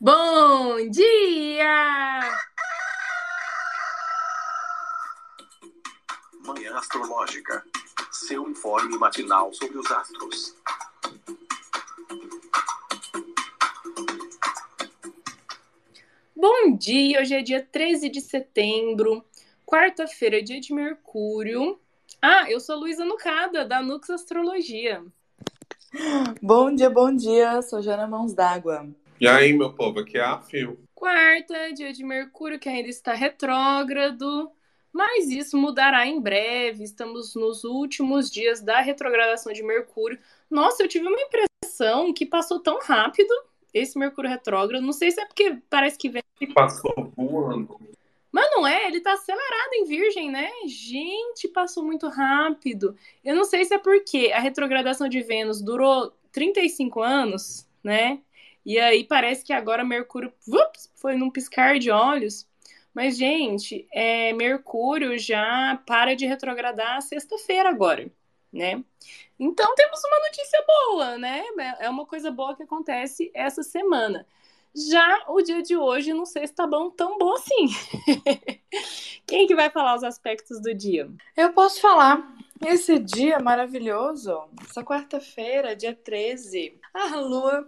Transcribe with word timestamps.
Bom 0.00 0.88
dia! 0.90 2.20
Manhã 6.46 6.76
Astrológica. 6.76 7.64
Seu 8.12 8.48
informe 8.48 8.96
matinal 8.96 9.52
sobre 9.52 9.76
os 9.76 9.90
astros. 9.90 10.54
Bom 16.36 16.76
dia! 16.76 17.20
Hoje 17.20 17.34
é 17.34 17.42
dia 17.42 17.66
13 17.66 18.08
de 18.08 18.20
setembro, 18.20 19.24
quarta-feira, 19.66 20.40
dia 20.40 20.60
de 20.60 20.72
Mercúrio. 20.72 21.76
Ah, 22.22 22.48
eu 22.48 22.60
sou 22.60 22.78
Luísa 22.78 23.04
Nucada, 23.04 23.64
da 23.64 23.82
Nux 23.82 24.08
Astrologia. 24.10 25.04
Bom 26.40 26.72
dia, 26.72 26.88
bom 26.88 27.12
dia. 27.12 27.60
Sou 27.62 27.82
Jana 27.82 28.06
Mãos 28.06 28.32
d'Água. 28.32 28.88
E 29.20 29.26
aí, 29.26 29.52
meu 29.52 29.72
povo, 29.72 29.98
aqui 29.98 30.16
é 30.16 30.22
a 30.22 30.38
Fio. 30.38 30.78
Quarta, 30.94 31.72
dia 31.72 31.92
de 31.92 32.04
Mercúrio, 32.04 32.58
que 32.58 32.68
ainda 32.68 32.88
está 32.88 33.12
retrógrado, 33.14 34.50
mas 34.92 35.28
isso 35.28 35.56
mudará 35.56 36.06
em 36.06 36.20
breve. 36.20 36.84
Estamos 36.84 37.34
nos 37.34 37.64
últimos 37.64 38.30
dias 38.30 38.60
da 38.60 38.80
retrogradação 38.80 39.52
de 39.52 39.62
Mercúrio. 39.62 40.20
Nossa, 40.48 40.84
eu 40.84 40.88
tive 40.88 41.08
uma 41.08 41.20
impressão 41.20 42.12
que 42.12 42.24
passou 42.24 42.60
tão 42.60 42.78
rápido 42.80 43.32
esse 43.74 43.98
Mercúrio 43.98 44.30
retrógrado. 44.30 44.82
Não 44.82 44.92
sei 44.92 45.10
se 45.10 45.20
é 45.20 45.26
porque 45.26 45.58
parece 45.68 45.98
que 45.98 46.08
vem. 46.08 46.22
Passou 46.54 47.12
voando. 47.16 47.76
Mas 48.30 48.48
não 48.52 48.64
é, 48.64 48.86
ele 48.86 49.00
tá 49.00 49.14
acelerado 49.14 49.72
em 49.74 49.84
Virgem, 49.84 50.30
né? 50.30 50.48
Gente, 50.66 51.48
passou 51.48 51.82
muito 51.82 52.06
rápido. 52.06 52.94
Eu 53.24 53.34
não 53.34 53.44
sei 53.44 53.64
se 53.64 53.74
é 53.74 53.78
porque 53.78 54.30
a 54.32 54.38
retrogradação 54.38 55.08
de 55.08 55.20
Vênus 55.22 55.60
durou 55.60 56.12
35 56.30 57.02
anos, 57.02 57.66
né? 57.82 58.20
E 58.68 58.78
aí 58.78 59.02
parece 59.02 59.42
que 59.42 59.52
agora 59.54 59.82
Mercúrio 59.82 60.30
ups, 60.46 60.92
foi 60.94 61.16
num 61.16 61.30
piscar 61.30 61.78
de 61.78 61.90
olhos. 61.90 62.46
Mas, 62.92 63.16
gente, 63.16 63.88
é, 63.90 64.34
Mercúrio 64.34 65.16
já 65.16 65.82
para 65.86 66.14
de 66.14 66.26
retrogradar 66.26 67.00
sexta-feira 67.00 67.70
agora, 67.70 68.12
né? 68.52 68.84
Então 69.40 69.74
temos 69.74 70.02
uma 70.04 70.18
notícia 70.18 70.64
boa, 70.66 71.16
né? 71.16 71.44
É 71.80 71.88
uma 71.88 72.04
coisa 72.04 72.30
boa 72.30 72.54
que 72.54 72.62
acontece 72.62 73.30
essa 73.32 73.62
semana. 73.62 74.26
Já 74.74 75.24
o 75.28 75.40
dia 75.40 75.62
de 75.62 75.74
hoje, 75.74 76.12
não 76.12 76.26
sei 76.26 76.46
se 76.46 76.54
tá 76.54 76.66
bom 76.66 76.90
tão 76.90 77.16
bom 77.16 77.32
assim. 77.32 77.68
Quem 79.26 79.46
que 79.46 79.54
vai 79.54 79.70
falar 79.70 79.94
os 79.94 80.04
aspectos 80.04 80.60
do 80.60 80.74
dia? 80.74 81.10
Eu 81.34 81.54
posso 81.54 81.80
falar. 81.80 82.36
Esse 82.66 82.98
dia 82.98 83.38
maravilhoso, 83.38 84.46
essa 84.60 84.84
quarta-feira, 84.84 85.74
dia 85.74 85.94
13, 85.94 86.78
a 86.92 87.16
Lua 87.16 87.66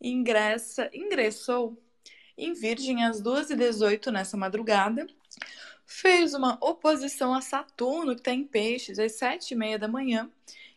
ingressa, 0.00 0.90
ingressou 0.92 1.80
em 2.36 2.52
Virgem 2.52 3.04
às 3.04 3.20
2h18 3.20 4.10
nessa 4.12 4.36
madrugada. 4.36 5.06
Fez 5.84 6.34
uma 6.34 6.58
oposição 6.60 7.34
a 7.34 7.40
Saturno, 7.40 8.14
que 8.14 8.20
está 8.20 8.32
em 8.32 8.44
Peixes, 8.44 8.98
às 8.98 9.12
7h30 9.12 9.78
da 9.78 9.88
manhã. 9.88 10.30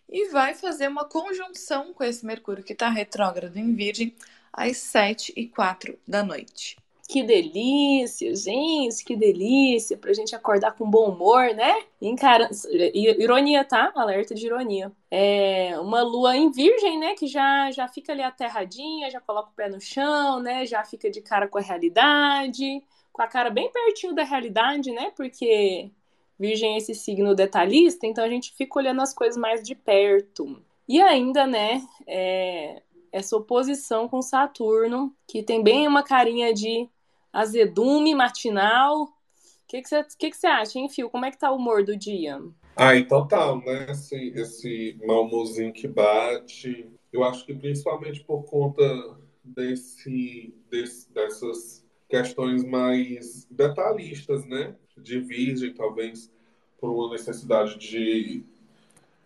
E 0.10 0.30
vai 0.30 0.54
fazer 0.54 0.88
uma 0.88 1.06
conjunção 1.06 1.94
com 1.94 2.04
esse 2.04 2.26
Mercúrio 2.26 2.64
que 2.64 2.74
está 2.74 2.90
retrógrado 2.90 3.58
em 3.58 3.74
Virgem 3.74 4.16
às 4.52 4.78
7 4.78 5.34
e 5.36 5.48
4 5.48 5.98
da 6.08 6.24
noite. 6.24 6.78
Que 7.12 7.24
delícia, 7.24 8.34
gente, 8.34 9.04
que 9.04 9.18
delícia, 9.18 9.98
pra 9.98 10.14
gente 10.14 10.34
acordar 10.34 10.72
com 10.78 10.90
bom 10.90 11.10
humor, 11.10 11.54
né? 11.54 11.84
Ironia, 12.94 13.66
tá? 13.66 13.92
Alerta 13.94 14.34
de 14.34 14.46
ironia. 14.46 14.94
É 15.12 15.78
uma 15.82 16.02
lua 16.04 16.38
em 16.38 16.50
virgem, 16.50 16.98
né? 16.98 17.14
Que 17.16 17.28
já, 17.28 17.70
já 17.70 17.86
fica 17.90 18.14
ali 18.14 18.24
aterradinha, 18.24 19.12
já 19.12 19.20
coloca 19.20 19.50
o 19.50 19.54
pé 19.54 19.68
no 19.68 19.82
chão, 19.82 20.40
né? 20.40 20.66
Já 20.66 20.86
fica 20.86 21.12
de 21.12 21.20
cara 21.20 21.50
com 21.50 21.58
a 21.58 21.62
realidade, 21.62 22.82
com 23.12 23.22
a 23.22 23.28
cara 23.28 23.50
bem 23.50 23.70
pertinho 23.70 24.16
da 24.16 24.24
realidade, 24.24 24.90
né? 24.94 25.12
Porque 25.14 25.92
virgem 26.40 26.76
é 26.76 26.78
esse 26.78 26.96
signo 26.96 27.36
detalhista, 27.36 28.08
então 28.08 28.24
a 28.24 28.30
gente 28.30 28.54
fica 28.54 28.80
olhando 28.80 29.02
as 29.02 29.14
coisas 29.14 29.36
mais 29.36 29.62
de 29.62 29.76
perto. 29.76 30.64
E 30.88 31.02
ainda, 31.02 31.46
né? 31.46 31.86
É 32.08 32.82
essa 33.12 33.36
oposição 33.36 34.08
com 34.08 34.22
Saturno, 34.22 35.14
que 35.28 35.44
tem 35.44 35.62
bem 35.62 35.86
uma 35.86 36.04
carinha 36.04 36.54
de 36.54 36.90
azedume 37.32 38.14
matinal. 38.16 39.04
O 39.04 39.10
que, 39.68 39.82
que, 39.82 39.88
você, 39.88 40.04
que, 40.18 40.30
que 40.30 40.38
você 40.38 40.48
acha, 40.48 40.80
hein, 40.80 40.90
Fio? 40.90 41.10
Como 41.10 41.26
é 41.26 41.32
que 41.32 41.40
tá 41.40 41.52
o 41.52 41.56
humor 41.56 41.84
do 41.84 41.96
dia? 41.96 42.42
Ah, 42.76 42.96
e 42.96 43.06
total, 43.06 43.60
né? 43.60 43.88
Esse, 43.90 44.30
esse 44.36 45.00
malmozinho 45.06 45.74
que 45.74 45.88
bate. 45.88 46.90
Eu 47.12 47.24
acho 47.24 47.46
que 47.46 47.54
principalmente 47.54 48.24
por 48.24 48.44
conta 48.44 48.84
desse, 49.44 50.54
desse, 50.70 51.12
dessas 51.12 51.86
questões 52.10 52.64
mais 52.64 53.46
detalhistas, 53.50 54.46
né? 54.46 54.76
De 54.98 55.20
virgem, 55.20 55.74
talvez 55.74 56.32
por 56.80 56.90
uma 56.90 57.12
necessidade 57.12 57.78
de 57.78 58.44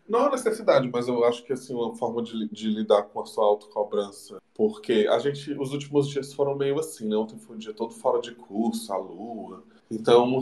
não 0.08 0.28
a 0.28 0.32
necessidade, 0.32 0.90
mas 0.92 1.08
eu 1.08 1.24
acho 1.26 1.44
que 1.44 1.54
assim, 1.54 1.74
uma 1.74 1.96
forma 1.96 2.22
de, 2.22 2.48
de 2.50 2.70
lidar 2.70 3.04
com 3.04 3.22
a 3.22 3.26
sua 3.26 3.46
autocobrança. 3.46 4.40
Porque 4.56 5.06
a 5.10 5.20
gente, 5.20 5.52
os 5.54 5.74
últimos 5.74 6.08
dias 6.08 6.34
foram 6.34 6.56
meio 6.56 6.80
assim, 6.80 7.10
né? 7.10 7.16
Ontem 7.18 7.38
foi 7.38 7.58
um 7.58 7.60
dia 7.60 7.74
todo 7.74 7.94
fora 7.94 8.22
de 8.22 8.34
curso, 8.34 8.92
a 8.94 8.98
lua. 8.98 9.64
Então, 9.92 10.42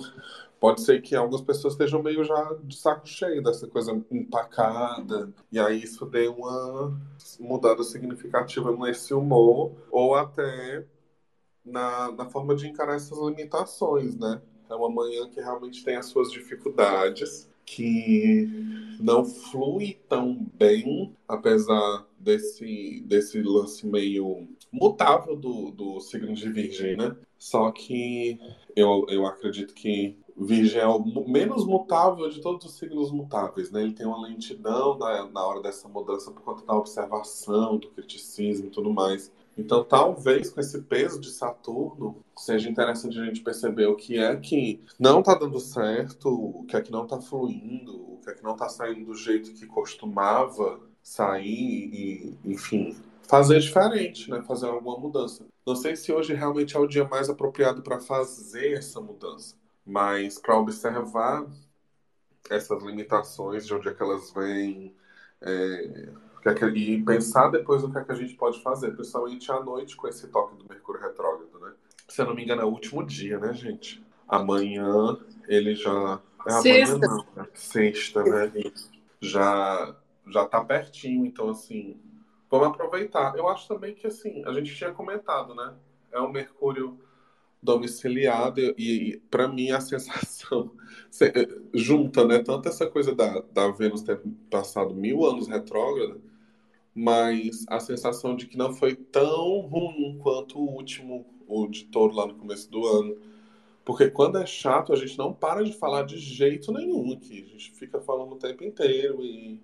pode 0.59 0.81
ser 0.81 1.01
que 1.01 1.15
algumas 1.15 1.41
pessoas 1.41 1.73
estejam 1.73 2.01
meio 2.01 2.23
já 2.23 2.55
de 2.63 2.77
saco 2.77 3.07
cheio 3.07 3.41
dessa 3.41 3.67
coisa 3.67 3.91
empacada. 4.11 5.33
E 5.51 5.59
aí 5.59 5.81
isso 5.81 6.05
dê 6.05 6.27
uma 6.27 6.95
mudada 7.39 7.83
significativa 7.83 8.71
nesse 8.71 9.15
humor. 9.15 9.71
Ou 9.89 10.13
até 10.13 10.85
na, 11.65 12.11
na 12.11 12.25
forma 12.29 12.55
de 12.55 12.67
encarar 12.67 12.95
essas 12.95 13.17
limitações, 13.17 14.15
né? 14.15 14.41
É 14.69 14.75
uma 14.75 14.89
manhã 14.89 15.27
que 15.27 15.41
realmente 15.41 15.83
tem 15.83 15.95
as 15.95 16.05
suas 16.05 16.31
dificuldades 16.31 17.49
que 17.65 18.47
não 18.99 19.25
flui 19.25 19.99
tão 20.07 20.35
bem, 20.53 21.15
apesar 21.27 22.05
desse, 22.19 23.03
desse 23.05 23.41
lance 23.41 23.85
meio 23.85 24.47
mutável 24.71 25.35
do, 25.35 25.71
do 25.71 25.99
signo 25.99 26.33
de 26.33 26.49
Virgem, 26.49 26.97
né? 26.97 27.15
Só 27.37 27.71
que 27.71 28.39
eu, 28.75 29.05
eu 29.09 29.25
acredito 29.25 29.73
que 29.73 30.17
Virgem 30.35 30.81
é 30.81 30.87
o 30.87 31.27
menos 31.27 31.65
mutável 31.65 32.27
de 32.29 32.41
todos 32.41 32.65
os 32.65 32.73
signos 32.73 33.11
mutáveis, 33.11 33.69
né? 33.71 33.83
Ele 33.83 33.93
tem 33.93 34.05
uma 34.05 34.21
lentidão 34.21 34.97
na, 34.97 35.29
na 35.29 35.45
hora 35.45 35.61
dessa 35.61 35.87
mudança 35.87 36.31
por 36.31 36.41
conta 36.41 36.65
da 36.65 36.75
observação, 36.75 37.77
do 37.77 37.89
criticismo 37.89 38.67
e 38.67 38.71
tudo 38.71 38.91
mais. 38.91 39.31
Então, 39.57 39.83
talvez 39.83 40.49
com 40.49 40.59
esse 40.59 40.81
peso 40.81 41.19
de 41.19 41.29
Saturno, 41.29 42.23
seja 42.35 42.69
interessante 42.69 43.19
a 43.19 43.25
gente 43.25 43.41
perceber 43.41 43.85
o 43.85 43.95
que 43.95 44.17
é 44.17 44.35
que 44.35 44.83
não 44.99 45.19
está 45.19 45.35
dando 45.35 45.59
certo, 45.59 46.29
o 46.29 46.63
que 46.65 46.75
é 46.75 46.81
que 46.81 46.91
não 46.91 47.03
está 47.03 47.21
fluindo, 47.21 47.95
o 47.95 48.19
que 48.23 48.31
é 48.31 48.33
que 48.33 48.43
não 48.43 48.53
está 48.53 48.67
saindo 48.67 49.05
do 49.05 49.15
jeito 49.15 49.53
que 49.53 49.67
costumava 49.67 50.79
sair 51.03 51.89
e, 51.93 52.37
enfim, 52.43 52.95
fazer 53.27 53.59
diferente, 53.59 54.29
né? 54.29 54.41
Fazer 54.41 54.67
alguma 54.67 54.97
mudança. 54.97 55.45
Não 55.65 55.75
sei 55.75 55.95
se 55.95 56.11
hoje 56.11 56.33
realmente 56.33 56.75
é 56.75 56.79
o 56.79 56.87
dia 56.87 57.07
mais 57.07 57.29
apropriado 57.29 57.81
para 57.81 57.99
fazer 57.99 58.73
essa 58.73 58.99
mudança, 58.99 59.55
mas 59.85 60.39
para 60.39 60.57
observar 60.57 61.45
essas 62.49 62.83
limitações, 62.83 63.65
de 63.65 63.73
onde 63.73 63.87
é 63.87 63.93
que 63.93 64.01
elas 64.01 64.31
vêm, 64.31 64.95
é, 65.41 66.09
e 66.75 67.01
pensar 67.03 67.49
depois 67.49 67.83
o 67.83 67.91
que 67.91 67.97
é 67.97 68.03
que 68.03 68.11
a 68.11 68.15
gente 68.15 68.33
pode 68.35 68.61
fazer, 68.61 68.91
principalmente 68.91 69.49
à 69.51 69.61
noite 69.61 69.95
com 69.95 70.07
esse 70.07 70.27
toque 70.27 70.57
do 70.57 70.65
Mercúrio 70.67 71.01
retrógrado, 71.01 71.57
né? 71.61 71.71
Se 72.07 72.21
eu 72.21 72.25
não 72.25 72.35
me 72.35 72.43
engano, 72.43 72.61
é 72.61 72.65
o 72.65 72.69
último 72.69 73.05
dia, 73.05 73.39
né, 73.39 73.53
gente? 73.53 74.03
Amanhã 74.27 75.17
ele 75.47 75.73
já. 75.73 76.19
É 76.45 76.51
Sexta. 76.51 76.95
amanhã 76.95 77.07
não, 77.07 77.25
né? 77.35 77.47
Sexta, 77.53 78.23
né? 78.23 78.51
Isso. 78.55 78.91
Já, 79.21 79.95
já 80.27 80.45
tá 80.45 80.63
pertinho, 80.63 81.25
então 81.25 81.49
assim. 81.49 81.97
Vamos 82.51 82.67
aproveitar. 82.67 83.35
Eu 83.35 83.47
acho 83.47 83.67
também 83.67 83.95
que 83.95 84.05
assim, 84.05 84.43
a 84.45 84.51
gente 84.51 84.75
tinha 84.75 84.91
comentado, 84.91 85.55
né? 85.55 85.73
É 86.11 86.19
o 86.19 86.31
Mercúrio 86.31 86.99
domiciliado 87.61 88.59
e, 88.59 88.73
e 88.77 89.17
para 89.31 89.47
mim 89.47 89.71
a 89.71 89.79
sensação 89.81 90.71
junta, 91.73 92.25
né? 92.25 92.39
Tanto 92.39 92.67
essa 92.67 92.85
coisa 92.85 93.15
da, 93.15 93.41
da 93.53 93.71
Vênus 93.71 94.01
ter 94.01 94.19
passado 94.51 94.93
mil 94.93 95.25
anos 95.25 95.47
retrógrada 95.47 96.19
mas 96.95 97.65
a 97.67 97.79
sensação 97.79 98.35
de 98.35 98.45
que 98.45 98.57
não 98.57 98.73
foi 98.73 98.95
tão 98.95 99.59
ruim 99.61 100.19
quanto 100.21 100.59
o 100.59 100.69
último, 100.69 101.25
o 101.47 101.67
de 101.67 101.85
touro 101.85 102.15
lá 102.15 102.27
no 102.27 102.35
começo 102.35 102.69
do 102.69 102.85
ano. 102.85 103.17
Porque 103.83 104.09
quando 104.09 104.37
é 104.37 104.45
chato, 104.45 104.93
a 104.93 104.95
gente 104.95 105.17
não 105.17 105.33
para 105.33 105.63
de 105.63 105.73
falar 105.73 106.03
de 106.03 106.17
jeito 106.17 106.71
nenhum 106.71 107.13
aqui. 107.13 107.43
A 107.45 107.51
gente 107.51 107.71
fica 107.71 107.99
falando 107.99 108.33
o 108.33 108.39
tempo 108.39 108.63
inteiro 108.63 109.23
e 109.23 109.59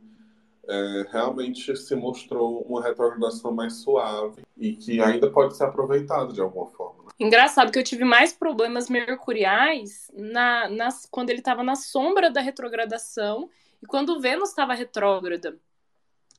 é, 0.68 1.06
realmente 1.12 1.76
se 1.76 1.96
mostrou 1.96 2.62
uma 2.62 2.84
retrogradação 2.84 3.52
mais 3.52 3.74
suave 3.76 4.44
e 4.58 4.74
que 4.74 5.02
ainda 5.02 5.30
pode 5.30 5.56
ser 5.56 5.64
aproveitada 5.64 6.34
de 6.34 6.42
alguma 6.42 6.68
forma. 6.68 7.04
Né? 7.04 7.10
Engraçado 7.20 7.72
que 7.72 7.80
eu 7.80 7.84
tive 7.84 8.04
mais 8.04 8.34
problemas 8.34 8.90
mercuriais 8.90 10.12
na, 10.14 10.70
nas, 10.70 11.08
quando 11.10 11.30
ele 11.30 11.40
estava 11.40 11.64
na 11.64 11.76
sombra 11.76 12.30
da 12.30 12.42
retrogradação 12.42 13.50
e 13.82 13.86
quando 13.86 14.20
Vênus 14.20 14.50
estava 14.50 14.74
retrógrada. 14.74 15.58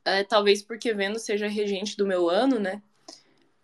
É, 0.05 0.25
talvez 0.25 0.63
porque 0.63 0.95
Vênus 0.95 1.23
seja 1.23 1.47
regente 1.49 1.97
do 1.97 2.07
meu 2.07 2.29
ano, 2.29 2.59
né? 2.59 2.83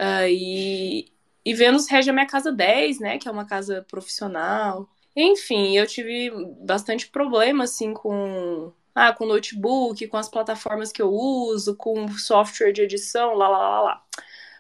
Uh, 0.01 0.29
e, 0.29 1.13
E 1.45 1.55
Vênus 1.55 1.89
rege 1.89 2.11
a 2.11 2.13
minha 2.13 2.27
casa 2.27 2.53
10, 2.53 3.01
né? 3.01 3.19
Que 3.19 3.29
é 3.29 3.31
uma 3.31 3.47
casa 3.47 3.85
profissional. 3.89 4.89
Enfim, 5.17 5.77
eu 5.77 5.87
tive 5.87 6.31
bastante 6.61 7.09
problema, 7.09 7.65
assim, 7.65 7.95
com 7.95 8.73
ah, 8.95 9.13
com 9.13 9.27
notebook, 9.27 10.07
com 10.09 10.17
as 10.17 10.29
plataformas 10.29 10.91
que 10.93 11.03
eu 11.03 11.11
uso, 11.13 11.77
com 11.77 12.09
software 12.19 12.73
de 12.73 12.83
edição, 12.83 13.35
lá, 13.35 13.49
lá, 13.49 13.59
lá, 13.59 13.83
lá. 13.83 14.05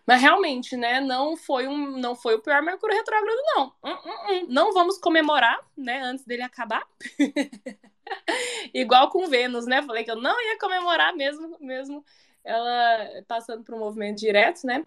Mas 0.06 0.20
realmente, 0.22 0.76
né, 0.76 1.00
não 1.00 1.36
foi 1.36 1.66
um, 1.68 1.98
não 1.98 2.14
foi 2.16 2.34
o 2.36 2.42
pior 2.42 2.62
Mercúrio 2.62 2.96
retrógrado, 2.96 3.38
não. 3.56 3.66
Hum, 3.84 3.98
hum, 4.06 4.32
hum. 4.32 4.46
Não 4.48 4.72
vamos 4.74 4.98
comemorar, 4.98 5.58
né, 5.76 6.02
antes 6.02 6.24
dele 6.24 6.42
acabar. 6.42 6.86
Igual 8.72 9.10
com 9.10 9.26
Vênus, 9.28 9.66
né? 9.66 9.82
Falei 9.82 10.04
que 10.04 10.10
eu 10.10 10.16
não 10.16 10.40
ia 10.40 10.58
comemorar 10.58 11.14
mesmo, 11.14 11.56
mesmo 11.60 12.04
ela 12.44 13.22
passando 13.26 13.64
por 13.64 13.74
um 13.74 13.78
movimento 13.78 14.18
direto, 14.18 14.66
né? 14.66 14.84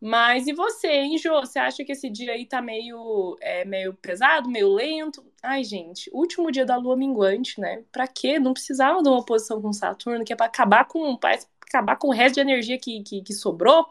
Mas 0.00 0.46
e 0.46 0.52
você, 0.52 0.88
hein, 0.88 1.16
Jô? 1.16 1.40
Você 1.40 1.58
acha 1.58 1.84
que 1.84 1.92
esse 1.92 2.10
dia 2.10 2.32
aí 2.32 2.44
tá 2.44 2.60
meio, 2.60 3.36
é, 3.40 3.64
meio 3.64 3.94
pesado, 3.94 4.48
meio 4.48 4.72
lento? 4.72 5.24
Ai, 5.42 5.64
gente, 5.64 6.10
último 6.12 6.50
dia 6.50 6.66
da 6.66 6.76
lua 6.76 6.96
minguante, 6.96 7.60
né? 7.60 7.82
Pra 7.90 8.06
quê? 8.06 8.38
Não 8.38 8.52
precisava 8.52 9.02
de 9.02 9.08
uma 9.08 9.18
oposição 9.18 9.60
com 9.60 9.72
Saturno, 9.72 10.24
que 10.24 10.32
é 10.32 10.36
pra 10.36 10.46
acabar 10.46 10.84
com, 10.86 11.16
pra 11.16 11.38
acabar 11.62 11.96
com 11.96 12.08
o 12.08 12.12
resto 12.12 12.34
de 12.34 12.40
energia 12.40 12.78
que, 12.78 13.02
que, 13.02 13.22
que 13.22 13.32
sobrou. 13.32 13.82
O 13.82 13.86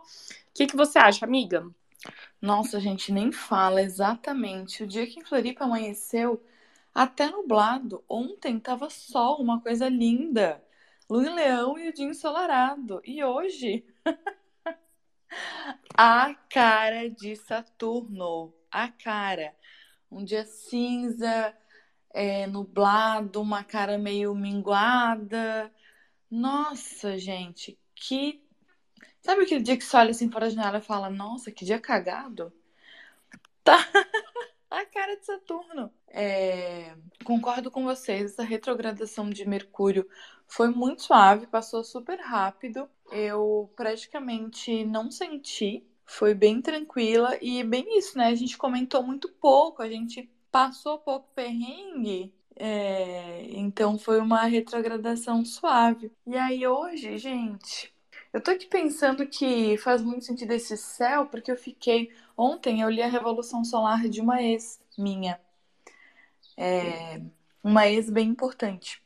que, 0.54 0.68
que 0.68 0.76
você 0.76 1.00
acha, 1.00 1.26
amiga? 1.26 1.66
Nossa, 2.40 2.80
gente, 2.80 3.12
nem 3.12 3.32
fala 3.32 3.82
exatamente. 3.82 4.84
O 4.84 4.88
dia 4.88 5.08
que 5.08 5.20
em 5.20 5.24
Floripa 5.26 5.66
amanheceu, 5.66 6.42
até 6.96 7.30
nublado. 7.30 8.04
Ontem 8.10 8.60
tava 8.60 8.90
sol, 8.90 9.42
uma 9.42 9.62
coisa 9.62 9.90
linda. 9.90 10.64
Lua 11.10 11.26
em 11.26 11.36
Leão 11.36 11.78
e 11.80 11.90
o 11.90 11.94
dia 11.94 12.08
ensolarado. 12.08 13.02
E 13.06 13.24
hoje. 13.24 13.86
A 15.98 16.34
cara 16.50 17.10
de 17.10 17.36
Saturno. 17.36 18.54
A 18.72 18.90
cara. 18.92 19.54
Um 20.12 20.24
dia 20.24 20.46
cinza, 20.46 21.56
é, 22.14 22.48
nublado, 22.48 23.42
uma 23.42 23.64
cara 23.64 23.98
meio 23.98 24.36
minguada. 24.36 25.72
Nossa, 26.32 27.18
gente, 27.18 27.80
que. 27.96 28.44
Sabe 29.22 29.44
aquele 29.44 29.64
dia 29.64 29.78
que 29.78 29.84
você 29.86 29.98
olha 29.98 30.12
assim 30.12 30.32
fora 30.32 30.48
da 30.48 30.52
janela 30.56 30.80
e 30.80 30.82
fala: 30.82 31.10
Nossa, 31.10 31.52
que 31.52 31.66
dia 31.66 31.80
cagado? 31.80 32.54
Tá. 33.64 33.78
A 34.76 34.86
cara 34.86 35.16
de 35.16 35.26
Saturno. 35.26 35.90
É... 36.10 36.94
Concordo 37.24 37.72
com 37.72 37.86
vocês, 37.86 38.34
essa 38.34 38.44
retrogradação 38.44 39.30
de 39.30 39.48
Mercúrio 39.48 40.06
foi 40.46 40.68
muito 40.68 41.04
suave, 41.04 41.48
passou 41.48 41.82
super 41.82 42.20
rápido. 42.20 42.90
Eu 43.10 43.72
praticamente 43.74 44.84
não 44.84 45.10
senti, 45.10 45.82
foi 46.06 46.34
bem 46.34 46.62
tranquila 46.62 47.38
e 47.42 47.64
bem 47.64 47.98
isso, 47.98 48.18
né? 48.18 48.28
A 48.28 48.36
gente 48.36 48.58
comentou 48.58 49.02
muito 49.02 49.30
pouco, 49.30 49.82
a 49.82 49.90
gente 49.90 50.30
passou 50.52 51.00
pouco 51.00 51.30
perrengue, 51.34 52.34
é... 52.54 53.46
então 53.52 53.98
foi 53.98 54.20
uma 54.20 54.44
retrogradação 54.44 55.46
suave. 55.46 56.12
E 56.28 56.36
aí 56.36 56.68
hoje, 56.68 57.18
gente, 57.18 57.96
eu 58.36 58.42
tô 58.42 58.52
aqui 58.52 58.68
pensando 58.68 59.26
que 59.26 59.78
faz 59.78 60.02
muito 60.02 60.26
sentido 60.26 60.52
esse 60.52 60.76
céu, 60.76 61.26
porque 61.28 61.50
eu 61.50 61.56
fiquei. 61.56 62.12
Ontem 62.38 62.82
eu 62.82 62.90
li 62.90 63.02
a 63.02 63.08
Revolução 63.08 63.64
Solar 63.64 64.08
de 64.10 64.22
uma 64.22 64.42
ex 64.42 64.80
minha. 64.98 65.40
É... 66.58 67.22
Uma 67.64 67.88
ex 67.88 68.10
bem 68.10 68.30
importante. 68.30 69.02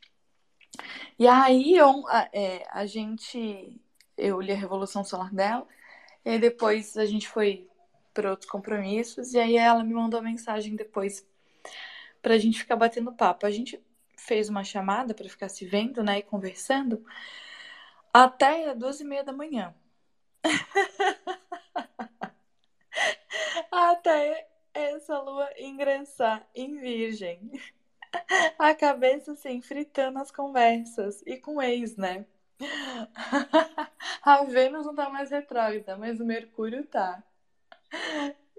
E 1.17 1.27
aí 1.27 1.75
eu, 1.75 2.07
a, 2.07 2.29
é, 2.33 2.65
a 2.71 2.85
gente, 2.85 3.79
eu 4.17 4.41
li 4.41 4.51
a 4.51 4.55
Revolução 4.55 5.03
Solar 5.03 5.33
dela, 5.33 5.67
e 6.25 6.37
depois 6.37 6.97
a 6.97 7.05
gente 7.05 7.27
foi 7.27 7.67
para 8.13 8.31
outros 8.31 8.49
compromissos, 8.49 9.33
e 9.33 9.39
aí 9.39 9.57
ela 9.57 9.83
me 9.83 9.93
mandou 9.93 10.21
mensagem 10.21 10.75
depois 10.75 11.25
pra 12.21 12.37
gente 12.37 12.59
ficar 12.59 12.75
batendo 12.75 13.13
papo. 13.13 13.45
A 13.45 13.51
gente 13.51 13.81
fez 14.17 14.49
uma 14.49 14.63
chamada 14.63 15.13
para 15.13 15.29
ficar 15.29 15.49
se 15.49 15.65
vendo, 15.65 16.03
né, 16.03 16.19
e 16.19 16.23
conversando, 16.23 17.03
até 18.13 18.75
duas 18.75 18.99
e 18.99 19.03
meia 19.03 19.23
da 19.23 19.33
manhã. 19.33 19.73
até 23.71 24.47
essa 24.73 25.19
lua 25.19 25.49
ingressar 25.57 26.47
em 26.55 26.77
Virgem. 26.77 27.51
A 28.57 28.73
cabeça 28.73 29.33
assim, 29.33 29.61
fritando 29.61 30.19
as 30.19 30.31
conversas. 30.31 31.21
E 31.25 31.37
com 31.37 31.61
ex, 31.61 31.95
né? 31.95 32.25
A 34.23 34.43
Vênus 34.43 34.85
não 34.85 34.95
tá 34.95 35.09
mais 35.09 35.29
retrógrada, 35.29 35.95
mas 35.97 36.19
o 36.19 36.25
Mercúrio 36.25 36.85
tá. 36.85 37.23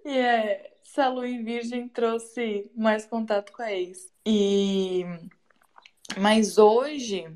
E 0.04 0.16
é, 0.16 0.76
essa 0.82 1.08
lua 1.08 1.28
em 1.28 1.44
Virgem 1.44 1.88
trouxe 1.88 2.70
mais 2.74 3.04
contato 3.04 3.52
com 3.52 3.62
a 3.62 3.72
ex. 3.72 4.12
E. 4.26 5.04
Mas 6.16 6.58
hoje. 6.58 7.26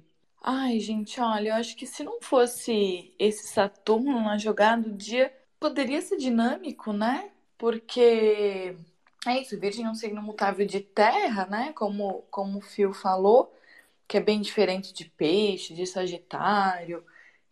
Ai, 0.43 0.79
gente, 0.79 1.21
olha, 1.21 1.50
eu 1.50 1.55
acho 1.55 1.75
que 1.76 1.87
se 1.87 2.05
não 2.05 2.21
fosse 2.21 3.15
esse 3.19 3.49
Saturno 3.49 4.21
na 4.21 4.37
jogada, 4.37 4.88
o 4.88 4.93
dia 4.93 5.35
poderia 5.59 6.03
ser 6.03 6.19
dinâmico, 6.19 6.93
né? 6.93 7.31
Porque 7.58 8.76
é 9.26 9.40
isso, 9.40 9.58
Virgem 9.58 9.86
é 9.86 9.90
um 9.90 9.94
signo 9.94 10.22
mutável 10.22 10.66
de 10.66 10.80
terra, 10.80 11.46
né? 11.46 11.72
Como, 11.74 12.22
como 12.30 12.58
o 12.58 12.62
Fio 12.62 12.92
falou, 12.92 13.54
que 14.06 14.16
é 14.18 14.20
bem 14.20 14.40
diferente 14.40 14.92
de 14.92 15.06
peixe, 15.06 15.74
de 15.74 15.86
sagitário, 15.86 17.04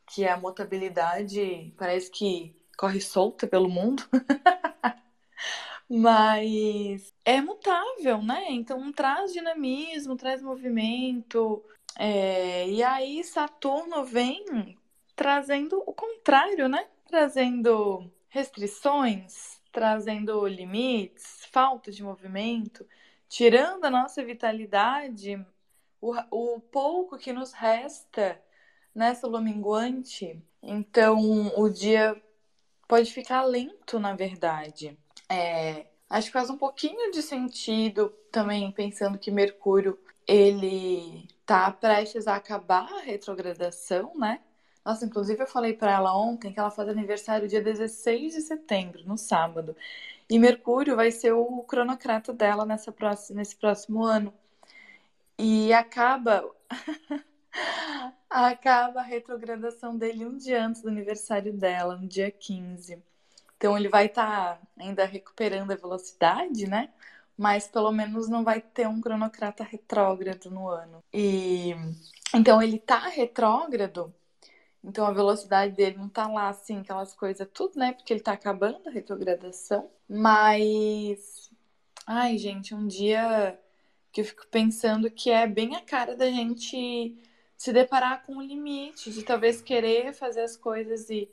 que 0.06 0.26
a 0.26 0.36
mutabilidade 0.36 1.72
parece 1.78 2.10
que 2.10 2.54
corre 2.76 3.00
solta 3.00 3.46
pelo 3.46 3.68
mundo. 3.70 4.04
Mas 5.88 7.12
é 7.24 7.40
mutável, 7.40 8.22
né? 8.22 8.46
Então 8.50 8.92
traz 8.92 9.32
dinamismo, 9.32 10.16
traz 10.16 10.42
movimento. 10.42 11.64
É... 11.98 12.68
E 12.68 12.82
aí 12.82 13.22
Saturno 13.24 14.04
vem 14.04 14.76
trazendo 15.16 15.82
o 15.86 15.92
contrário, 15.94 16.68
né? 16.68 16.86
Trazendo 17.06 18.10
restrições, 18.28 19.60
trazendo 19.72 20.46
limites, 20.46 21.46
falta 21.50 21.90
de 21.90 22.02
movimento, 22.02 22.86
tirando 23.28 23.84
a 23.86 23.90
nossa 23.90 24.22
vitalidade, 24.22 25.44
o, 26.00 26.14
o 26.30 26.60
pouco 26.60 27.18
que 27.18 27.32
nos 27.32 27.52
resta 27.52 28.40
nessa 28.94 29.26
lua 29.26 29.40
minguante. 29.40 30.40
Então, 30.62 31.52
o 31.56 31.68
dia 31.68 32.20
pode 32.86 33.12
ficar 33.12 33.42
lento, 33.42 33.98
na 33.98 34.14
verdade. 34.14 34.98
É, 35.28 35.86
acho 36.10 36.26
que 36.26 36.32
faz 36.32 36.50
um 36.50 36.58
pouquinho 36.58 37.10
de 37.10 37.22
sentido 37.22 38.10
também 38.30 38.70
pensando 38.70 39.18
que 39.18 39.30
Mercúrio 39.30 39.98
ele 40.26 41.26
tá 41.46 41.70
prestes 41.72 42.26
a 42.26 42.36
acabar 42.36 42.86
a 42.92 43.00
retrogradação, 43.00 44.12
né? 44.16 44.40
Nossa, 44.84 45.04
inclusive 45.06 45.42
eu 45.42 45.46
falei 45.46 45.74
para 45.74 45.92
ela 45.92 46.16
ontem 46.16 46.52
que 46.52 46.58
ela 46.58 46.70
faz 46.70 46.88
aniversário 46.88 47.48
dia 47.48 47.62
16 47.62 48.34
de 48.34 48.40
setembro, 48.42 49.02
no 49.06 49.16
sábado. 49.16 49.76
E 50.28 50.38
Mercúrio 50.38 50.96
vai 50.96 51.10
ser 51.10 51.32
o 51.32 51.62
cronocrata 51.64 52.32
dela 52.32 52.66
nessa 52.66 52.90
próxima, 52.90 53.38
nesse 53.38 53.56
próximo 53.56 54.04
ano. 54.04 54.34
E 55.38 55.72
acaba 55.72 56.44
acaba 58.30 59.00
a 59.00 59.04
retrogradação 59.04 59.96
dele 59.96 60.26
um 60.26 60.36
dia 60.36 60.64
antes 60.64 60.82
do 60.82 60.88
aniversário 60.88 61.52
dela, 61.52 61.96
no 61.96 62.06
dia 62.08 62.30
15. 62.30 63.02
Então 63.56 63.76
ele 63.78 63.88
vai 63.88 64.06
estar 64.06 64.56
tá 64.56 64.60
ainda 64.78 65.04
recuperando 65.04 65.70
a 65.72 65.76
velocidade, 65.76 66.66
né? 66.66 66.90
Mas 67.36 67.68
pelo 67.68 67.92
menos 67.92 68.28
não 68.28 68.44
vai 68.44 68.60
ter 68.60 68.88
um 68.88 69.00
cronocrata 69.00 69.62
retrógrado 69.64 70.50
no 70.50 70.68
ano. 70.68 71.02
E 71.12 71.74
então 72.34 72.60
ele 72.62 72.78
tá 72.78 72.98
retrógrado 73.08 74.12
então 74.84 75.06
a 75.06 75.12
velocidade 75.12 75.74
dele 75.74 75.96
não 75.96 76.08
tá 76.08 76.26
lá 76.26 76.48
assim, 76.48 76.78
aquelas 76.80 77.14
coisas 77.14 77.48
tudo, 77.52 77.78
né? 77.78 77.92
Porque 77.92 78.12
ele 78.12 78.20
tá 78.20 78.32
acabando 78.32 78.80
a 78.86 78.90
retrogradação. 78.90 79.90
Mas. 80.08 81.50
Ai, 82.06 82.36
gente, 82.38 82.74
um 82.74 82.86
dia 82.86 83.58
que 84.12 84.20
eu 84.20 84.24
fico 84.24 84.46
pensando 84.48 85.10
que 85.10 85.30
é 85.30 85.46
bem 85.46 85.76
a 85.76 85.80
cara 85.82 86.16
da 86.16 86.26
gente 86.30 87.16
se 87.56 87.72
deparar 87.72 88.26
com 88.26 88.36
o 88.38 88.42
limite, 88.42 89.10
de 89.12 89.22
talvez 89.22 89.62
querer 89.62 90.12
fazer 90.12 90.42
as 90.42 90.56
coisas 90.56 91.08
e 91.10 91.30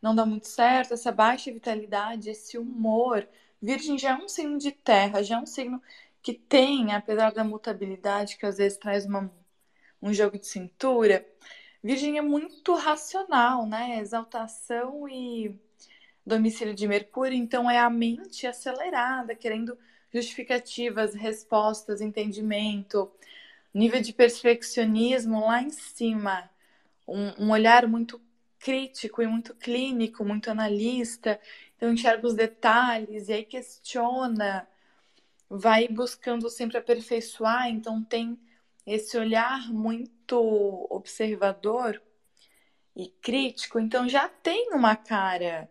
não 0.00 0.14
dar 0.14 0.24
muito 0.26 0.46
certo, 0.48 0.94
essa 0.94 1.12
baixa 1.12 1.52
vitalidade, 1.52 2.30
esse 2.30 2.56
humor. 2.58 3.28
Virgem 3.60 3.98
já 3.98 4.10
é 4.10 4.14
um 4.14 4.28
signo 4.28 4.58
de 4.58 4.72
terra, 4.72 5.22
já 5.22 5.36
é 5.36 5.40
um 5.40 5.46
signo 5.46 5.82
que 6.22 6.32
tem, 6.34 6.92
apesar 6.94 7.32
da 7.32 7.44
mutabilidade 7.44 8.36
que 8.38 8.46
às 8.46 8.58
vezes 8.58 8.78
traz 8.78 9.04
uma, 9.04 9.30
um 10.00 10.12
jogo 10.12 10.38
de 10.38 10.46
cintura, 10.46 11.26
Virgem 11.82 12.18
é 12.18 12.22
muito 12.22 12.74
racional, 12.74 13.66
né? 13.66 13.98
Exaltação 14.00 15.08
e 15.08 15.54
domicílio 16.26 16.74
de 16.74 16.86
Mercúrio, 16.86 17.36
então 17.36 17.70
é 17.70 17.78
a 17.78 17.88
mente 17.88 18.46
acelerada, 18.46 19.34
querendo 19.34 19.78
justificativas, 20.12 21.14
respostas, 21.14 22.00
entendimento, 22.00 23.10
nível 23.72 24.00
de 24.00 24.12
perfeccionismo 24.12 25.40
lá 25.46 25.62
em 25.62 25.70
cima, 25.70 26.50
um, 27.06 27.46
um 27.46 27.50
olhar 27.50 27.86
muito 27.86 28.20
crítico 28.58 29.22
e 29.22 29.26
muito 29.26 29.54
clínico, 29.54 30.24
muito 30.24 30.50
analista. 30.50 31.40
Então 31.76 31.92
enxerga 31.92 32.26
os 32.26 32.34
detalhes 32.34 33.28
e 33.28 33.32
aí 33.32 33.44
questiona, 33.44 34.66
vai 35.48 35.88
buscando 35.88 36.50
sempre 36.50 36.76
aperfeiçoar, 36.76 37.68
então 37.68 38.02
tem 38.02 38.38
esse 38.88 39.16
olhar 39.18 39.72
muito 39.72 40.86
observador 40.90 42.00
e 42.96 43.08
crítico, 43.08 43.78
então 43.78 44.08
já 44.08 44.28
tem 44.28 44.72
uma 44.72 44.96
cara 44.96 45.70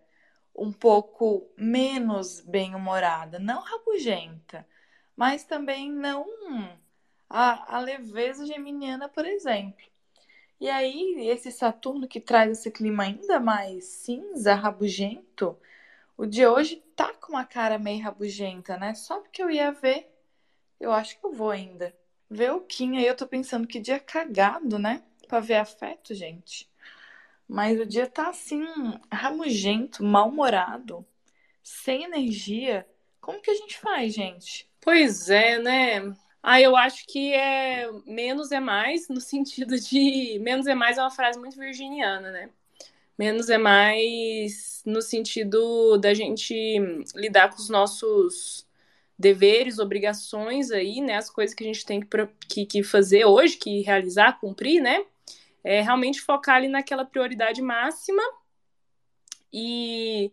um 0.56 0.72
pouco 0.72 1.48
menos 1.58 2.42
bem-humorada, 2.42 3.40
não 3.40 3.62
rabugenta, 3.62 4.68
mas 5.16 5.44
também 5.44 5.92
não 5.92 6.26
a, 7.30 7.78
a 7.78 7.80
leveza 7.80 8.46
geminiana, 8.46 9.10
por 9.10 9.26
exemplo. 9.26 9.86
E 10.60 10.70
aí, 10.70 11.28
esse 11.30 11.52
Saturno 11.52 12.08
que 12.08 12.20
traz 12.20 12.52
esse 12.60 12.72
clima 12.72 13.04
ainda 13.04 13.40
mais 13.40 13.86
cinza, 13.86 14.56
rabugento, 14.56 15.58
o 16.18 16.26
de 16.26 16.46
hoje 16.48 16.78
tá 16.96 17.14
com 17.14 17.34
uma 17.34 17.46
cara 17.46 17.78
meio 17.78 18.04
rabugenta, 18.04 18.78
né? 18.78 18.96
Só 18.96 19.20
porque 19.22 19.42
eu 19.44 19.52
ia 19.52 19.72
ver, 19.72 20.12
eu 20.80 20.92
acho 20.92 21.20
que 21.20 21.26
eu 21.26 21.34
vou 21.34 21.52
ainda. 21.52 21.96
Ver 22.29 22.51
o 22.51 22.62
Kim 22.62 22.98
aí, 22.98 23.07
eu 23.07 23.15
tô 23.15 23.25
pensando 23.25 23.67
que 23.67 23.79
dia 23.79 24.00
cagado, 24.00 24.77
né? 24.77 25.01
Pra 25.27 25.39
ver 25.39 25.55
afeto, 25.55 26.13
gente. 26.13 26.69
Mas 27.48 27.79
o 27.79 27.86
dia 27.86 28.07
tá 28.07 28.29
assim, 28.29 28.65
rabugento, 29.12 30.03
mal-humorado, 30.03 31.05
sem 31.63 32.03
energia. 32.03 32.86
Como 33.22 33.41
que 33.41 33.51
a 33.51 33.55
gente 33.55 33.77
faz, 33.77 34.13
gente? 34.13 34.69
Pois 34.81 35.29
é, 35.29 35.57
né? 35.57 36.13
Ah, 36.43 36.62
eu 36.62 36.75
acho 36.75 37.05
que 37.07 37.34
é 37.34 37.89
menos 38.05 38.51
é 38.51 38.60
mais, 38.60 39.07
no 39.07 39.22
sentido 39.22 39.79
de 39.79 40.39
menos 40.39 40.67
é 40.67 40.75
mais 40.75 40.98
é 40.98 41.01
uma 41.01 41.12
frase 41.12 41.39
muito 41.39 41.57
virginiana, 41.57 42.31
né? 42.31 42.50
Menos 43.17 43.50
é 43.50 43.57
mais 43.57 44.84
no 44.86 45.01
sentido 45.01 45.98
da 45.98 46.13
gente 46.13 46.53
lidar 47.15 47.50
com 47.50 47.57
os 47.62 47.69
nossos 47.69 48.67
deveres, 49.18 49.80
obrigações 49.80 50.72
aí, 50.72 51.02
né? 51.02 51.16
As 51.16 51.30
coisas 51.30 51.56
que 51.56 51.64
a 51.64 51.68
gente 51.68 51.86
tem 51.86 52.02
que, 52.48 52.66
que 52.66 52.84
fazer 52.84 53.26
hoje, 53.26 53.58
que 53.58 53.82
realizar, 53.82 54.40
cumprir, 54.40 54.82
né? 54.82 55.06
É 55.64 55.82
realmente 55.82 56.22
focar 56.22 56.56
ali 56.56 56.68
naquela 56.68 57.04
prioridade 57.04 57.62
máxima 57.62 58.22
e 59.52 60.32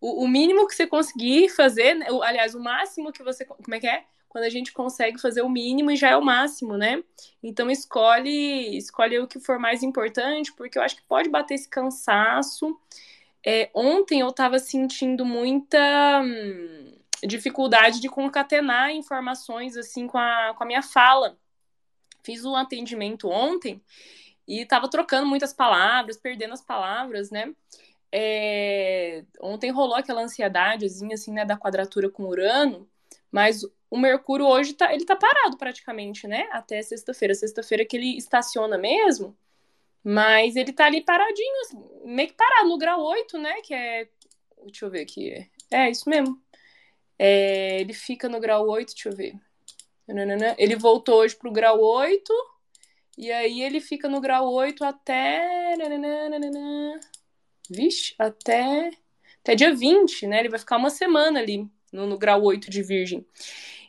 o, 0.00 0.24
o 0.24 0.28
mínimo 0.28 0.66
que 0.66 0.74
você 0.74 0.86
conseguir 0.86 1.48
fazer, 1.50 1.94
né? 1.94 2.06
aliás, 2.22 2.54
o 2.54 2.60
máximo 2.60 3.12
que 3.12 3.22
você. 3.22 3.44
Como 3.44 3.74
é 3.74 3.80
que 3.80 3.86
é? 3.86 4.04
quando 4.34 4.44
a 4.46 4.50
gente 4.50 4.72
consegue 4.72 5.20
fazer 5.20 5.42
o 5.42 5.48
mínimo 5.48 5.92
e 5.92 5.96
já 5.96 6.10
é 6.10 6.16
o 6.16 6.24
máximo, 6.24 6.76
né? 6.76 7.00
Então 7.40 7.70
escolhe, 7.70 8.76
escolhe 8.76 9.16
o 9.20 9.28
que 9.28 9.38
for 9.38 9.60
mais 9.60 9.84
importante, 9.84 10.52
porque 10.54 10.76
eu 10.76 10.82
acho 10.82 10.96
que 10.96 11.02
pode 11.02 11.28
bater 11.28 11.54
esse 11.54 11.68
cansaço. 11.68 12.76
É, 13.46 13.70
ontem 13.72 14.22
eu 14.22 14.30
estava 14.30 14.58
sentindo 14.58 15.24
muita 15.24 16.20
hum, 16.24 16.93
dificuldade 17.26 18.00
de 18.00 18.08
concatenar 18.08 18.90
informações 18.90 19.76
assim 19.76 20.06
com 20.06 20.18
a, 20.18 20.54
com 20.56 20.64
a 20.64 20.66
minha 20.66 20.82
fala. 20.82 21.38
Fiz 22.22 22.44
um 22.44 22.56
atendimento 22.56 23.28
ontem 23.28 23.82
e 24.46 24.60
estava 24.60 24.88
trocando 24.88 25.26
muitas 25.26 25.52
palavras, 25.52 26.16
perdendo 26.16 26.54
as 26.54 26.62
palavras, 26.62 27.30
né? 27.30 27.54
É, 28.12 29.24
ontem 29.40 29.70
rolou 29.70 29.96
aquela 29.96 30.22
ansiedadezinha 30.22 31.14
assim, 31.14 31.32
né, 31.32 31.44
da 31.44 31.56
quadratura 31.56 32.08
com 32.08 32.24
Urano, 32.24 32.88
mas 33.30 33.62
o 33.90 33.98
Mercúrio 33.98 34.46
hoje 34.46 34.74
tá, 34.74 34.92
ele 34.92 35.04
tá 35.04 35.16
parado 35.16 35.56
praticamente, 35.56 36.26
né? 36.26 36.48
Até 36.50 36.82
sexta-feira. 36.82 37.34
Sexta-feira 37.34 37.84
que 37.84 37.96
ele 37.96 38.16
estaciona 38.16 38.76
mesmo. 38.76 39.36
Mas 40.02 40.56
ele 40.56 40.72
tá 40.72 40.86
ali 40.86 41.00
paradinho, 41.00 41.60
assim, 41.62 41.82
meio 42.04 42.28
que 42.28 42.34
parado 42.34 42.68
no 42.68 42.76
grau 42.76 43.00
8, 43.00 43.38
né? 43.38 43.60
Que 43.62 43.72
é. 43.72 44.08
Deixa 44.64 44.84
eu 44.84 44.90
ver 44.90 45.02
aqui. 45.02 45.48
É, 45.70 45.90
isso 45.90 46.08
mesmo. 46.08 46.40
É, 47.18 47.80
ele 47.80 47.92
fica 47.92 48.28
no 48.28 48.40
grau 48.40 48.68
8, 48.68 48.94
deixa 48.94 49.08
eu 49.08 49.16
ver. 49.16 49.34
Ele 50.58 50.76
voltou 50.76 51.16
hoje 51.20 51.34
pro 51.36 51.52
grau 51.52 51.80
8. 51.80 52.32
E 53.16 53.30
aí 53.30 53.62
ele 53.62 53.80
fica 53.80 54.08
no 54.08 54.20
grau 54.20 54.52
8 54.52 54.84
até. 54.84 55.74
Vixe, 57.70 58.14
até. 58.18 58.90
Até 59.40 59.54
dia 59.54 59.74
20, 59.74 60.26
né? 60.26 60.40
Ele 60.40 60.48
vai 60.48 60.58
ficar 60.58 60.76
uma 60.76 60.90
semana 60.90 61.38
ali 61.38 61.68
no, 61.92 62.06
no 62.06 62.18
grau 62.18 62.42
8 62.42 62.70
de 62.70 62.82
Virgem. 62.82 63.24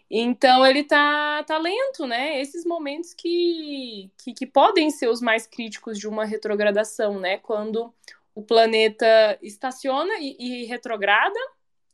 Então 0.10 0.66
ele 0.66 0.84
tá, 0.84 1.44
tá 1.44 1.58
lento, 1.58 2.06
né? 2.06 2.40
Esses 2.40 2.64
momentos 2.66 3.14
que, 3.14 4.12
que, 4.18 4.34
que, 4.34 4.46
podem 4.46 4.92
ser 4.92 5.10
os 5.10 5.20
mais 5.20 5.48
críticos 5.48 5.98
de 5.98 6.08
uma 6.08 6.26
retrogradação, 6.26 7.20
né? 7.20 7.38
Quando 7.40 7.92
o 8.36 8.44
planeta 8.44 9.38
estaciona 9.42 10.14
e, 10.20 10.36
e 10.40 10.66
retrograda, 10.66 11.40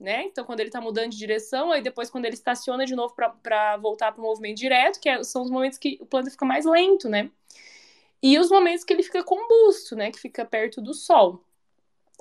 né? 0.01 0.25
Então, 0.25 0.43
quando 0.43 0.59
ele 0.59 0.69
está 0.69 0.81
mudando 0.81 1.11
de 1.11 1.17
direção, 1.17 1.71
aí 1.71 1.81
depois, 1.81 2.09
quando 2.09 2.25
ele 2.25 2.33
estaciona 2.33 2.85
de 2.85 2.95
novo 2.95 3.13
para 3.15 3.77
voltar 3.77 4.11
para 4.11 4.21
o 4.21 4.25
movimento 4.25 4.57
direto, 4.57 4.99
que 4.99 5.07
é, 5.09 5.23
são 5.23 5.43
os 5.43 5.49
momentos 5.49 5.77
que 5.77 5.97
o 6.01 6.05
planeta 6.05 6.31
fica 6.31 6.45
mais 6.45 6.65
lento, 6.65 7.07
né? 7.07 7.29
E 8.21 8.37
os 8.39 8.49
momentos 8.49 8.83
que 8.83 8.93
ele 8.93 9.03
fica 9.03 9.23
combusto, 9.23 9.95
né? 9.95 10.11
Que 10.11 10.19
fica 10.19 10.45
perto 10.45 10.81
do 10.81 10.93
Sol. 10.93 11.43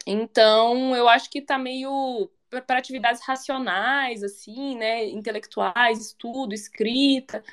Então, 0.07 0.97
eu 0.97 1.09
acho 1.09 1.31
que 1.31 1.43
tá 1.43 1.59
meio 1.59 2.31
para 2.67 2.79
atividades 2.79 3.23
racionais, 3.25 4.25
assim, 4.25 4.77
né, 4.77 5.07
intelectuais, 5.09 6.01
estudo, 6.01 6.53
escrita, 6.53 7.45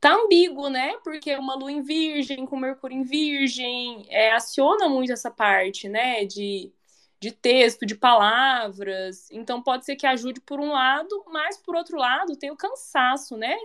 tá 0.00 0.14
ambíguo, 0.14 0.68
né? 0.70 0.96
Porque 1.04 1.34
uma 1.36 1.54
lua 1.54 1.70
em 1.72 1.82
virgem 1.82 2.46
com 2.46 2.56
Mercúrio 2.56 2.96
em 2.96 3.02
virgem 3.02 4.06
é, 4.08 4.32
aciona 4.32 4.88
muito 4.88 5.12
essa 5.12 5.30
parte, 5.30 5.88
né? 5.88 6.24
De, 6.24 6.72
de 7.20 7.32
texto, 7.32 7.86
de 7.86 7.94
palavras. 7.94 9.28
Então 9.30 9.62
pode 9.62 9.84
ser 9.84 9.96
que 9.96 10.06
ajude 10.06 10.40
por 10.40 10.60
um 10.60 10.72
lado, 10.72 11.24
mas 11.28 11.56
por 11.56 11.76
outro 11.76 11.96
lado 11.98 12.36
tem 12.36 12.50
o 12.50 12.56
cansaço, 12.56 13.36
né? 13.36 13.56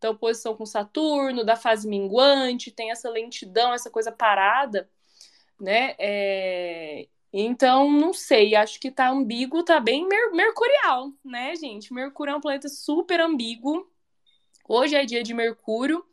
Da 0.00 0.10
oposição 0.10 0.56
com 0.56 0.64
Saturno, 0.66 1.44
da 1.44 1.56
fase 1.56 1.88
minguante, 1.88 2.70
tem 2.70 2.90
essa 2.90 3.10
lentidão, 3.10 3.74
essa 3.74 3.90
coisa 3.90 4.12
parada, 4.12 4.88
né? 5.60 5.94
É... 5.98 7.08
Então, 7.32 7.90
não 7.90 8.12
sei, 8.12 8.56
acho 8.56 8.80
que 8.80 8.90
tá 8.90 9.08
ambíguo, 9.08 9.62
tá 9.62 9.78
bem 9.78 10.06
mer 10.08 10.32
mercurial, 10.32 11.12
né, 11.24 11.54
gente? 11.54 11.92
Mercúrio 11.94 12.32
é 12.32 12.36
um 12.36 12.40
planeta 12.40 12.68
super 12.68 13.20
ambíguo. 13.20 13.88
Hoje 14.68 14.96
é 14.96 15.04
dia 15.04 15.22
de 15.22 15.34
Mercúrio, 15.34 16.04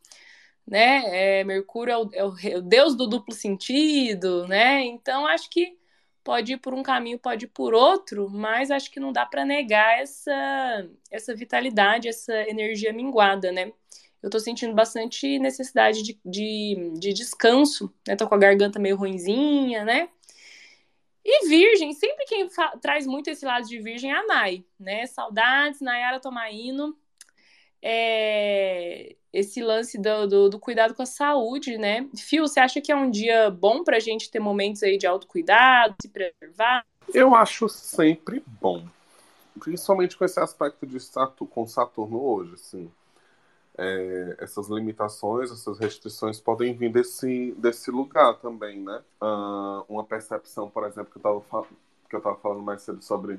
né? 0.66 1.40
É, 1.40 1.44
Mercúrio 1.44 1.92
é 1.92 1.96
o, 1.96 2.10
é, 2.12 2.24
o, 2.24 2.34
é 2.44 2.56
o, 2.58 2.62
deus 2.62 2.94
do 2.96 3.06
duplo 3.08 3.34
sentido, 3.34 4.46
né? 4.46 4.84
Então, 4.84 5.26
acho 5.26 5.48
que 5.50 5.77
pode 6.28 6.52
ir 6.52 6.58
por 6.58 6.74
um 6.74 6.82
caminho, 6.82 7.18
pode 7.18 7.46
ir 7.46 7.48
por 7.48 7.72
outro, 7.72 8.28
mas 8.28 8.70
acho 8.70 8.90
que 8.90 9.00
não 9.00 9.14
dá 9.14 9.24
para 9.24 9.46
negar 9.46 9.98
essa, 9.98 10.86
essa 11.10 11.34
vitalidade, 11.34 12.06
essa 12.06 12.34
energia 12.50 12.92
minguada, 12.92 13.50
né? 13.50 13.72
Eu 14.22 14.28
tô 14.28 14.38
sentindo 14.38 14.74
bastante 14.74 15.38
necessidade 15.38 16.02
de, 16.02 16.20
de, 16.22 16.92
de 17.00 17.14
descanso, 17.14 17.90
né? 18.06 18.14
Tô 18.14 18.28
com 18.28 18.34
a 18.34 18.38
garganta 18.38 18.78
meio 18.78 18.94
ruinzinha, 18.94 19.86
né? 19.86 20.10
E 21.24 21.48
Virgem, 21.48 21.94
sempre 21.94 22.26
quem 22.26 22.46
traz 22.82 23.06
muito 23.06 23.30
esse 23.30 23.46
lado 23.46 23.66
de 23.66 23.80
Virgem 23.80 24.12
é 24.12 24.18
a 24.18 24.26
Nai, 24.26 24.66
né? 24.78 25.06
Saudades, 25.06 25.80
Nayara 25.80 26.20
Tomaino. 26.20 26.94
É... 27.82 29.14
Esse 29.32 29.62
lance 29.62 29.98
do, 29.98 30.26
do, 30.26 30.48
do, 30.48 30.58
cuidado 30.58 30.94
com 30.94 31.02
a 31.02 31.06
saúde, 31.06 31.76
né? 31.76 32.08
Fio, 32.16 32.48
você 32.48 32.60
acha 32.60 32.80
que 32.80 32.90
é 32.90 32.96
um 32.96 33.10
dia 33.10 33.50
bom 33.50 33.84
pra 33.84 34.00
gente 34.00 34.30
ter 34.30 34.40
momentos 34.40 34.82
aí 34.82 34.96
de 34.96 35.06
autocuidado, 35.06 35.94
se 36.00 36.08
preservar? 36.08 36.84
Eu 37.12 37.34
acho 37.34 37.68
sempre 37.68 38.42
bom. 38.60 38.86
Principalmente 39.60 40.16
com 40.16 40.24
esse 40.24 40.40
aspecto 40.40 40.86
de 40.86 40.98
Saturno, 40.98 41.52
com 41.52 41.66
Saturno 41.66 42.22
hoje, 42.22 42.54
assim 42.54 42.90
é, 43.78 44.36
essas 44.40 44.68
limitações, 44.68 45.52
essas 45.52 45.78
restrições 45.78 46.40
podem 46.40 46.74
vir 46.74 46.90
desse, 46.90 47.54
desse 47.56 47.92
lugar 47.92 48.34
também, 48.40 48.80
né? 48.80 49.00
Uh, 49.22 49.84
uma 49.88 50.02
percepção, 50.02 50.68
por 50.68 50.84
exemplo, 50.84 51.12
que 51.12 51.24
eu 51.24 51.38
estava 51.40 51.66
que 52.10 52.16
eu 52.16 52.36
falando 52.38 52.62
mais 52.62 52.82
cedo 52.82 53.00
sobre 53.02 53.38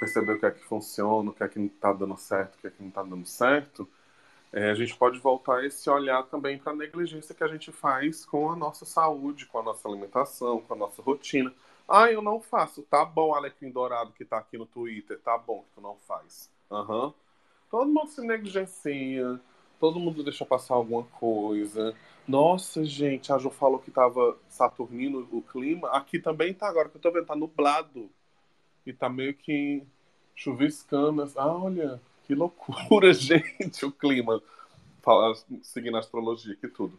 perceber 0.00 0.32
o 0.32 0.40
que 0.40 0.46
é 0.46 0.50
que 0.50 0.64
funciona, 0.64 1.30
o 1.30 1.32
que 1.32 1.44
é 1.44 1.48
que 1.48 1.58
não 1.58 1.66
está 1.66 1.92
dando 1.92 2.16
certo, 2.16 2.56
o 2.56 2.58
que 2.58 2.66
é 2.66 2.70
que 2.70 2.80
não 2.80 2.88
está 2.88 3.02
dando 3.02 3.26
certo, 3.26 3.88
é, 4.52 4.70
a 4.70 4.74
gente 4.74 4.96
pode 4.96 5.20
voltar 5.20 5.64
esse 5.64 5.88
olhar 5.88 6.24
também 6.24 6.58
para 6.58 6.72
a 6.72 6.76
negligência 6.76 7.34
que 7.34 7.44
a 7.44 7.48
gente 7.48 7.70
faz 7.70 8.24
com 8.26 8.50
a 8.50 8.56
nossa 8.56 8.84
saúde, 8.84 9.46
com 9.46 9.58
a 9.58 9.62
nossa 9.62 9.86
alimentação, 9.88 10.60
com 10.62 10.74
a 10.74 10.76
nossa 10.76 11.00
rotina. 11.02 11.54
Ah, 11.88 12.10
eu 12.10 12.20
não 12.20 12.40
faço. 12.40 12.82
Tá 12.82 13.04
bom, 13.04 13.34
Alecrim 13.34 13.70
Dourado, 13.70 14.12
que 14.12 14.24
tá 14.24 14.38
aqui 14.38 14.58
no 14.58 14.66
Twitter. 14.66 15.20
Tá 15.20 15.38
bom 15.38 15.62
que 15.62 15.74
tu 15.74 15.80
não 15.80 15.96
faz. 15.96 16.50
Uhum. 16.70 17.12
Todo 17.70 17.92
mundo 17.92 18.08
se 18.08 18.20
negligencia 18.26 19.40
todo 19.80 19.98
mundo 19.98 20.22
deixa 20.22 20.44
passar 20.44 20.74
alguma 20.74 21.04
coisa. 21.04 21.96
Nossa, 22.28 22.84
gente, 22.84 23.32
a 23.32 23.38
Jo 23.38 23.50
falou 23.50 23.80
que 23.80 23.90
tava 23.90 24.36
saturnino 24.46 25.26
o 25.32 25.40
clima. 25.40 25.88
Aqui 25.88 26.20
também 26.20 26.52
tá 26.52 26.68
agora, 26.68 26.90
que 26.90 26.98
eu 26.98 27.00
tô 27.00 27.10
vendo, 27.10 27.26
tá 27.26 27.34
nublado. 27.34 28.10
E 28.86 28.92
tá 28.92 29.08
meio 29.08 29.34
que 29.34 29.82
chuviscando. 30.34 31.30
Ah, 31.36 31.52
olha, 31.52 32.00
que 32.26 32.34
loucura, 32.34 33.12
gente, 33.14 33.84
o 33.84 33.92
clima. 33.92 34.42
seguindo 35.62 35.96
a 35.96 36.00
astrologia 36.00 36.54
aqui 36.54 36.68
tudo. 36.68 36.98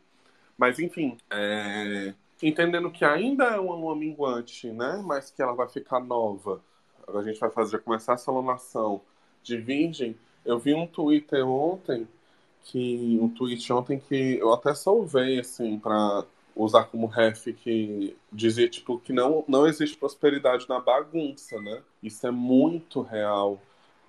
Mas, 0.58 0.80
enfim, 0.80 1.18
é... 1.30 2.14
entendendo 2.42 2.92
que 2.92 3.04
ainda 3.04 3.46
é 3.46 3.60
uma 3.60 3.76
lua 3.76 3.96
minguante, 3.96 4.68
né? 4.72 5.02
Mas 5.04 5.32
que 5.32 5.42
ela 5.42 5.54
vai 5.54 5.68
ficar 5.68 6.00
nova 6.00 6.62
a 7.20 7.24
gente 7.24 7.40
vai 7.40 7.50
fazer 7.50 7.80
começar 7.80 8.14
essa 8.14 8.32
alunação 8.32 9.02
de 9.44 9.58
virgem, 9.58 10.16
eu 10.46 10.60
vi 10.60 10.74
um 10.74 10.88
Twitter 10.88 11.48
ontem 11.48 12.08
que 12.64 13.18
um 13.20 13.28
tweet 13.28 13.74
ontem 13.74 14.00
que 14.00 14.38
eu 14.38 14.54
até 14.54 14.74
salvei 14.76 15.40
assim 15.40 15.80
para 15.80 16.24
usar 16.56 16.86
como 16.86 17.08
ref 17.08 17.48
que 17.54 18.16
dizia 18.32 18.70
tipo 18.70 19.00
que 19.00 19.14
não 19.14 19.44
não 19.48 19.68
existe 19.68 19.98
prosperidade 19.98 20.68
na 20.68 20.80
bagunça, 20.80 21.60
né? 21.62 21.82
Isso 22.04 22.26
é 22.28 22.32
muito 22.32 23.02
real, 23.02 23.60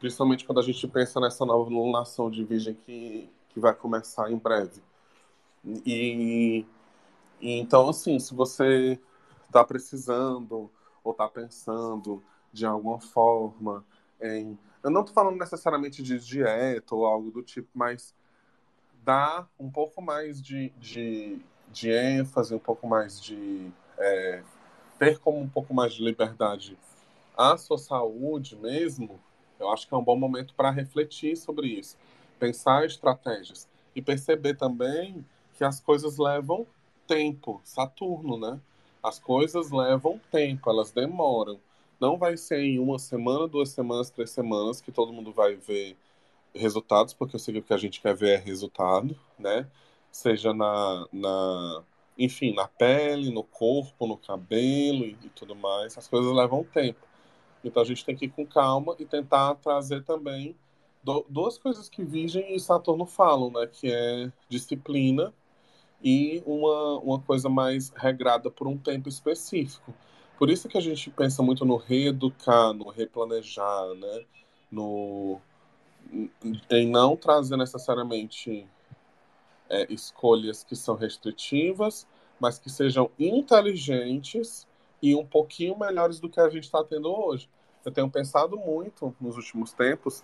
principalmente 0.00 0.44
quando 0.44 0.61
a 0.61 0.62
gente 0.62 0.87
pensa 0.88 1.20
nessa 1.20 1.44
nova 1.46 1.70
alunação 1.70 2.30
de 2.30 2.44
virgem 2.44 2.75
que 2.75 3.28
que 3.50 3.61
vai 3.61 3.75
começar 3.75 4.30
em 4.30 4.37
breve. 4.37 4.82
E, 5.87 6.64
e 7.40 7.58
então 7.58 7.88
assim, 7.88 8.18
se 8.18 8.34
você 8.34 8.99
está 9.46 9.64
precisando 9.64 10.70
ou 11.04 11.12
está 11.12 11.28
pensando 11.28 12.22
de 12.52 12.66
alguma 12.66 13.00
forma 13.00 13.84
em. 14.20 14.58
Eu 14.82 14.90
não 14.90 15.02
estou 15.02 15.14
falando 15.14 15.38
necessariamente 15.38 16.02
de 16.02 16.18
dieta 16.18 16.94
ou 16.94 17.06
algo 17.06 17.30
do 17.30 17.42
tipo, 17.42 17.68
mas 17.72 18.14
dá 19.04 19.46
um 19.58 19.70
pouco 19.70 20.02
mais 20.02 20.42
de, 20.42 20.70
de, 20.70 21.40
de 21.72 21.90
ênfase, 21.90 22.54
um 22.54 22.58
pouco 22.58 22.86
mais 22.86 23.20
de. 23.20 23.70
É, 23.98 24.42
ter 24.98 25.18
como 25.18 25.40
um 25.40 25.48
pouco 25.48 25.74
mais 25.74 25.94
de 25.94 26.02
liberdade 26.02 26.78
a 27.36 27.56
sua 27.56 27.78
saúde 27.78 28.56
mesmo, 28.56 29.18
eu 29.58 29.70
acho 29.70 29.88
que 29.88 29.94
é 29.94 29.96
um 29.96 30.04
bom 30.04 30.16
momento 30.16 30.54
para 30.54 30.70
refletir 30.70 31.36
sobre 31.36 31.66
isso, 31.68 31.96
pensar 32.38 32.84
estratégias 32.84 33.68
e 33.94 34.02
perceber 34.02 34.54
também 34.54 35.24
que 35.56 35.64
as 35.64 35.80
coisas 35.80 36.18
levam 36.18 36.66
tempo, 37.06 37.60
Saturno, 37.64 38.38
né? 38.38 38.60
As 39.02 39.18
coisas 39.18 39.70
levam 39.70 40.20
tempo, 40.30 40.70
elas 40.70 40.92
demoram. 40.92 41.58
Não 41.98 42.16
vai 42.16 42.36
ser 42.36 42.60
em 42.60 42.78
uma 42.78 42.98
semana, 42.98 43.48
duas 43.48 43.70
semanas, 43.70 44.10
três 44.10 44.30
semanas 44.30 44.80
que 44.80 44.92
todo 44.92 45.12
mundo 45.12 45.32
vai 45.32 45.54
ver 45.56 45.96
resultados, 46.54 47.14
porque 47.14 47.36
eu 47.36 47.40
sei 47.40 47.54
que 47.54 47.60
o 47.60 47.62
que 47.62 47.74
a 47.74 47.78
gente 47.78 48.00
quer 48.00 48.14
ver 48.14 48.34
é 48.34 48.36
resultado, 48.36 49.16
né? 49.38 49.66
Seja 50.12 50.54
na, 50.54 51.07
na 51.12 51.83
enfim, 52.19 52.54
na 52.54 52.69
pele, 52.69 53.33
no 53.33 53.42
corpo, 53.42 54.07
no 54.07 54.16
cabelo 54.16 55.04
e, 55.04 55.19
e 55.23 55.28
tudo 55.31 55.57
mais. 55.57 55.99
As 55.99 56.07
coisas 56.07 56.33
levam 56.33 56.62
tempo. 56.64 57.00
Então 57.64 57.83
a 57.83 57.87
gente 57.87 58.04
tem 58.04 58.14
que 58.14 58.26
ir 58.26 58.31
com 58.31 58.47
calma 58.47 58.95
e 58.99 59.04
tentar 59.04 59.54
trazer 59.57 60.04
também 60.04 60.54
do, 61.02 61.25
duas 61.28 61.59
coisas 61.59 61.88
que 61.88 62.04
Virgem 62.04 62.54
e 62.54 62.61
Saturno 62.61 63.07
falam, 63.07 63.50
né? 63.50 63.66
Que 63.66 63.90
é 63.90 64.31
disciplina 64.49 65.33
e 66.04 66.42
uma, 66.47 66.99
uma 66.99 67.21
coisa 67.21 67.49
mais 67.49 67.90
regrada 67.97 68.50
por 68.50 68.69
um 68.69 68.76
tempo 68.76 69.09
específico. 69.09 69.95
Por 70.38 70.50
isso 70.50 70.69
que 70.69 70.76
a 70.76 70.81
gente 70.81 71.11
pensa 71.11 71.42
muito 71.42 71.64
no 71.64 71.76
reeducar, 71.76 72.73
no 72.73 72.88
replanejar, 72.90 73.95
né? 73.95 74.25
no, 74.73 75.38
em 76.71 76.88
não 76.88 77.14
trazer 77.14 77.57
necessariamente 77.59 78.66
é, 79.72 79.92
escolhas 79.92 80.62
que 80.62 80.76
são 80.76 80.94
restritivas, 80.94 82.06
mas 82.38 82.58
que 82.58 82.70
sejam 82.70 83.10
inteligentes 83.18 84.68
e 85.02 85.14
um 85.16 85.26
pouquinho 85.26 85.76
melhores 85.76 86.20
do 86.20 86.28
que 86.28 86.38
a 86.38 86.48
gente 86.48 86.64
está 86.64 86.84
tendo 86.84 87.12
hoje. 87.12 87.48
Eu 87.84 87.90
tenho 87.90 88.08
pensado 88.08 88.56
muito 88.56 89.14
nos 89.20 89.36
últimos 89.36 89.72
tempos 89.72 90.22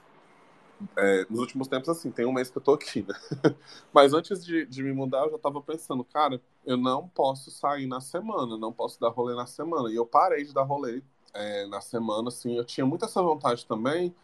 é, 0.96 1.26
nos 1.28 1.40
últimos 1.40 1.66
tempos, 1.68 1.88
assim, 1.88 2.10
tem 2.10 2.24
um 2.24 2.32
mês 2.32 2.50
que 2.50 2.58
eu 2.58 2.62
tô 2.62 2.72
aqui, 2.74 3.04
né? 3.06 3.14
Mas 3.92 4.12
antes 4.12 4.44
de, 4.44 4.64
de 4.66 4.82
me 4.82 4.92
mudar, 4.92 5.24
eu 5.24 5.30
já 5.32 5.38
tava 5.38 5.60
pensando, 5.60 6.04
cara, 6.04 6.40
eu 6.64 6.76
não 6.76 7.08
posso 7.08 7.50
sair 7.50 7.86
na 7.86 8.00
semana, 8.00 8.56
não 8.56 8.72
posso 8.72 9.00
dar 9.00 9.08
rolê 9.08 9.34
na 9.34 9.46
semana. 9.46 9.90
E 9.90 9.96
eu 9.96 10.06
parei 10.06 10.44
de 10.44 10.54
dar 10.54 10.62
rolê 10.62 11.02
é, 11.34 11.66
na 11.66 11.80
semana, 11.80 12.28
assim. 12.28 12.56
Eu 12.56 12.64
tinha 12.64 12.86
muita 12.86 13.06
essa 13.06 13.22
vontade 13.22 13.66
também, 13.66 14.14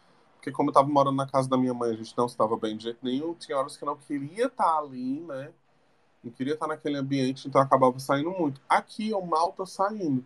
porque 0.45 0.51
como 0.51 0.69
eu 0.69 0.73
tava 0.73 0.87
morando 0.87 1.15
na 1.15 1.25
casa 1.25 1.49
da 1.49 1.57
minha 1.57 1.73
mãe, 1.73 1.91
a 1.91 1.95
gente 1.95 2.15
não 2.15 2.27
estava 2.27 2.55
bem 2.55 2.77
de 2.77 2.83
jeito 2.83 2.99
nenhum, 3.01 3.33
tinha 3.33 3.57
horas 3.57 3.75
que 3.75 3.83
eu 3.83 3.87
não 3.87 3.97
queria 3.97 4.45
estar 4.45 4.63
tá 4.63 4.77
ali, 4.77 5.19
né? 5.21 5.51
Não 6.23 6.31
queria 6.31 6.53
estar 6.53 6.67
tá 6.67 6.73
naquele 6.75 6.97
ambiente, 6.97 7.47
então 7.47 7.59
eu 7.59 7.65
acabava 7.65 7.97
saindo 7.97 8.29
muito. 8.29 8.61
Aqui 8.69 9.09
eu 9.09 9.25
mal 9.25 9.53
tô 9.53 9.65
saindo. 9.65 10.23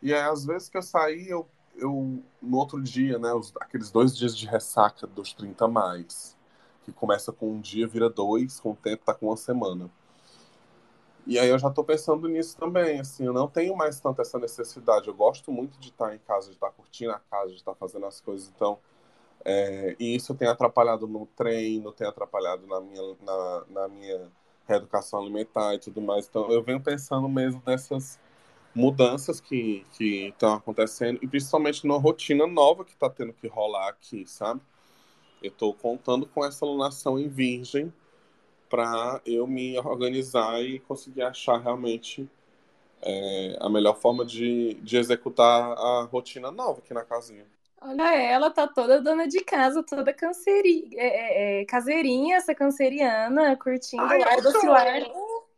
E 0.00 0.14
aí, 0.14 0.22
às 0.22 0.46
vezes 0.46 0.70
que 0.70 0.78
eu 0.78 0.82
saí, 0.82 1.28
eu 1.28 1.46
eu 1.76 2.22
no 2.40 2.56
outro 2.56 2.82
dia, 2.82 3.18
né, 3.18 3.32
os, 3.34 3.52
aqueles 3.60 3.90
dois 3.90 4.16
dias 4.16 4.36
de 4.36 4.46
ressaca 4.46 5.06
dos 5.06 5.32
30 5.34 5.68
mais, 5.68 6.36
que 6.84 6.92
começa 6.92 7.30
com 7.30 7.52
um 7.52 7.60
dia, 7.60 7.86
vira 7.86 8.08
dois, 8.08 8.60
com 8.60 8.70
o 8.72 8.76
tempo 8.76 9.04
tá 9.04 9.12
com 9.14 9.26
uma 9.26 9.36
semana. 9.36 9.90
E 11.26 11.38
aí 11.38 11.48
eu 11.48 11.58
já 11.58 11.70
tô 11.70 11.84
pensando 11.84 12.28
nisso 12.28 12.56
também, 12.56 13.00
assim, 13.00 13.26
eu 13.26 13.32
não 13.32 13.46
tenho 13.46 13.76
mais 13.76 14.00
tanto 14.00 14.22
essa 14.22 14.38
necessidade. 14.38 15.08
Eu 15.08 15.14
gosto 15.14 15.52
muito 15.52 15.78
de 15.78 15.88
estar 15.88 16.14
em 16.14 16.18
casa, 16.18 16.48
de 16.48 16.54
estar 16.54 16.70
curtindo 16.70 17.12
a 17.12 17.18
casa, 17.18 17.50
de 17.50 17.56
estar 17.56 17.74
fazendo 17.74 18.06
as 18.06 18.20
coisas, 18.22 18.50
então 18.54 18.78
é, 19.44 19.96
e 19.98 20.14
isso 20.14 20.34
tem 20.34 20.48
atrapalhado 20.48 21.06
no 21.06 21.26
treino, 21.26 21.92
tem 21.92 22.06
atrapalhado 22.06 22.66
na 22.66 22.80
minha, 22.80 23.16
na, 23.22 23.64
na 23.68 23.88
minha 23.88 24.30
reeducação 24.68 25.20
alimentar 25.20 25.74
e 25.74 25.78
tudo 25.78 26.00
mais. 26.00 26.26
Então 26.28 26.50
eu 26.50 26.62
venho 26.62 26.80
pensando 26.80 27.28
mesmo 27.28 27.62
nessas 27.66 28.18
mudanças 28.74 29.40
que 29.40 29.84
estão 29.98 30.54
acontecendo 30.54 31.18
e 31.22 31.26
principalmente 31.26 31.86
na 31.86 31.96
rotina 31.96 32.46
nova 32.46 32.84
que 32.84 32.92
está 32.92 33.10
tendo 33.10 33.32
que 33.32 33.48
rolar 33.48 33.88
aqui, 33.88 34.26
sabe? 34.26 34.60
Eu 35.42 35.50
estou 35.50 35.74
contando 35.74 36.26
com 36.26 36.44
essa 36.44 36.64
alunação 36.64 37.18
em 37.18 37.28
virgem 37.28 37.92
para 38.68 39.20
eu 39.26 39.46
me 39.46 39.76
organizar 39.78 40.62
e 40.62 40.78
conseguir 40.80 41.22
achar 41.22 41.58
realmente 41.58 42.28
é, 43.02 43.56
a 43.60 43.68
melhor 43.68 43.96
forma 43.96 44.24
de, 44.24 44.74
de 44.74 44.96
executar 44.96 45.72
a 45.72 46.04
rotina 46.04 46.50
nova 46.50 46.80
aqui 46.80 46.94
na 46.94 47.04
casinha. 47.04 47.46
Olha 47.80 48.14
ela, 48.14 48.50
tá 48.50 48.68
toda 48.68 49.00
dona 49.00 49.26
de 49.26 49.40
casa, 49.40 49.82
toda 49.82 50.12
canceri, 50.12 50.90
é, 50.94 51.06
é, 51.06 51.62
é 51.62 51.64
caseirinha, 51.64 52.36
essa 52.36 52.54
canceriana, 52.54 53.56
curtindo 53.56 54.02
Ai, 54.02 54.18
lá 54.18 54.36
do 54.36 54.52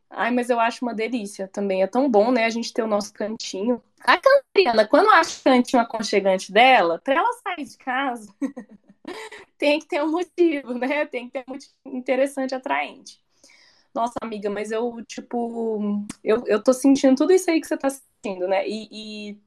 Ai, 0.08 0.30
mas 0.30 0.50
eu 0.50 0.60
acho 0.60 0.84
uma 0.84 0.94
delícia 0.94 1.48
também. 1.48 1.82
É 1.82 1.86
tão 1.86 2.08
bom, 2.08 2.30
né, 2.30 2.44
a 2.44 2.50
gente 2.50 2.72
ter 2.72 2.82
o 2.82 2.86
nosso 2.86 3.12
cantinho. 3.12 3.82
A 4.04 4.18
Canceriana, 4.18 4.86
quando 4.86 5.08
acha 5.10 5.40
o 5.40 5.44
cantinho 5.44 5.82
aconchegante 5.82 6.52
dela, 6.52 7.00
para 7.02 7.14
ela 7.14 7.32
sair 7.42 7.64
de 7.64 7.78
casa, 7.78 8.32
tem 9.56 9.78
que 9.78 9.86
ter 9.86 10.02
um 10.02 10.10
motivo, 10.10 10.74
né? 10.74 11.06
Tem 11.06 11.26
que 11.26 11.32
ter 11.32 11.44
um 11.48 11.52
motivo 11.52 11.72
interessante, 11.86 12.54
atraente. 12.54 13.20
Nossa, 13.94 14.14
amiga, 14.20 14.50
mas 14.50 14.70
eu, 14.70 15.02
tipo, 15.06 16.04
eu, 16.22 16.44
eu 16.46 16.62
tô 16.62 16.72
sentindo 16.72 17.16
tudo 17.16 17.32
isso 17.32 17.50
aí 17.50 17.60
que 17.60 17.66
você 17.66 17.76
tá 17.76 17.88
sentindo, 17.90 18.48
né? 18.48 18.66
E, 18.68 18.88
e 18.90 19.38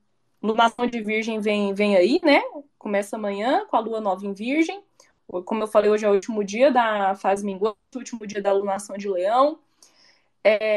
lunação 0.46 0.88
de 0.88 1.02
virgem 1.02 1.40
vem, 1.40 1.74
vem 1.74 1.96
aí, 1.96 2.20
né? 2.24 2.42
Começa 2.78 3.16
amanhã 3.16 3.66
com 3.66 3.76
a 3.76 3.80
lua 3.80 4.00
nova 4.00 4.26
em 4.26 4.34
virgem. 4.34 4.84
Como 5.46 5.64
eu 5.64 5.68
falei, 5.68 5.90
hoje 5.90 6.06
é 6.06 6.10
o 6.10 6.14
último 6.14 6.44
dia 6.44 6.72
da 6.72 7.16
fase 7.16 7.44
minguante, 7.44 7.78
o 7.96 7.98
último 7.98 8.26
dia 8.28 8.42
da 8.42 8.54
lunação 8.54 8.96
de 8.98 9.10
leão 9.10 9.60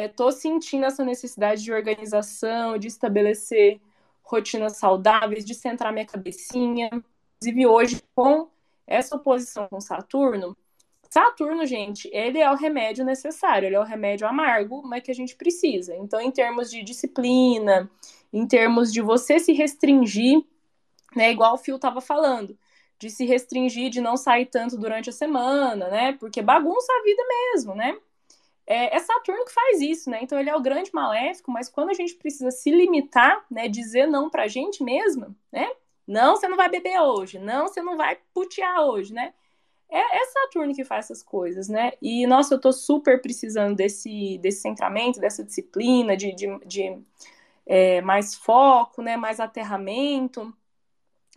estou 0.06 0.30
é, 0.30 0.32
sentindo 0.32 0.86
essa 0.86 1.04
necessidade 1.04 1.62
de 1.62 1.72
organização, 1.72 2.78
de 2.78 2.88
estabelecer 2.88 3.78
rotinas 4.22 4.78
saudáveis, 4.78 5.44
de 5.44 5.54
centrar 5.54 5.92
minha 5.92 6.06
cabecinha. 6.06 6.88
Inclusive, 7.36 7.66
hoje, 7.66 8.02
com 8.14 8.48
essa 8.86 9.16
oposição 9.16 9.68
com 9.68 9.80
Saturno, 9.80 10.56
Saturno, 11.10 11.64
gente, 11.64 12.08
ele 12.12 12.38
é 12.38 12.50
o 12.50 12.54
remédio 12.54 13.04
necessário, 13.04 13.66
ele 13.66 13.76
é 13.76 13.80
o 13.80 13.84
remédio 13.84 14.26
amargo, 14.26 14.82
mas 14.82 15.02
que 15.02 15.10
a 15.10 15.14
gente 15.14 15.36
precisa. 15.36 15.94
Então, 15.96 16.20
em 16.20 16.30
termos 16.30 16.70
de 16.70 16.82
disciplina, 16.82 17.90
em 18.32 18.46
termos 18.46 18.92
de 18.92 19.00
você 19.00 19.38
se 19.38 19.52
restringir, 19.52 20.44
né, 21.16 21.30
igual 21.30 21.54
o 21.54 21.58
Fio 21.58 21.76
estava 21.76 22.00
falando, 22.00 22.58
de 22.98 23.10
se 23.10 23.24
restringir, 23.24 23.90
de 23.90 24.00
não 24.00 24.16
sair 24.16 24.46
tanto 24.46 24.76
durante 24.76 25.10
a 25.10 25.12
semana, 25.12 25.88
né, 25.88 26.12
porque 26.14 26.42
bagunça 26.42 26.92
a 26.92 27.02
vida 27.04 27.22
mesmo, 27.54 27.74
né? 27.74 27.96
é, 28.68 28.94
é, 28.94 28.98
Saturno 29.00 29.46
que 29.46 29.52
faz 29.52 29.80
isso, 29.80 30.10
né? 30.10 30.18
Então 30.20 30.38
ele 30.38 30.50
é 30.50 30.54
o 30.54 30.60
grande 30.60 30.90
maléfico, 30.92 31.50
mas 31.50 31.70
quando 31.70 31.88
a 31.88 31.94
gente 31.94 32.14
precisa 32.14 32.50
se 32.50 32.70
limitar, 32.70 33.42
né, 33.50 33.66
dizer 33.66 34.06
não 34.06 34.28
pra 34.28 34.46
gente 34.46 34.84
mesma, 34.84 35.34
né? 35.50 35.66
Não, 36.06 36.36
você 36.36 36.46
não 36.46 36.56
vai 36.56 36.68
beber 36.68 37.00
hoje, 37.00 37.38
não, 37.38 37.66
você 37.66 37.80
não 37.80 37.96
vai 37.96 38.18
putear 38.34 38.82
hoje, 38.82 39.14
né? 39.14 39.32
É, 39.90 40.18
é 40.18 40.24
Saturno 40.26 40.74
que 40.74 40.84
faz 40.84 41.06
essas 41.06 41.22
coisas, 41.22 41.66
né? 41.68 41.92
E, 42.02 42.26
nossa, 42.26 42.54
eu 42.54 42.60
tô 42.60 42.70
super 42.70 43.22
precisando 43.22 43.74
desse, 43.74 44.36
desse 44.38 44.60
centramento, 44.60 45.18
dessa 45.18 45.42
disciplina, 45.42 46.14
de, 46.14 46.34
de, 46.34 46.58
de 46.66 47.02
é, 47.68 48.00
mais 48.00 48.34
foco, 48.34 49.02
né? 49.02 49.16
Mais 49.16 49.38
aterramento. 49.38 50.52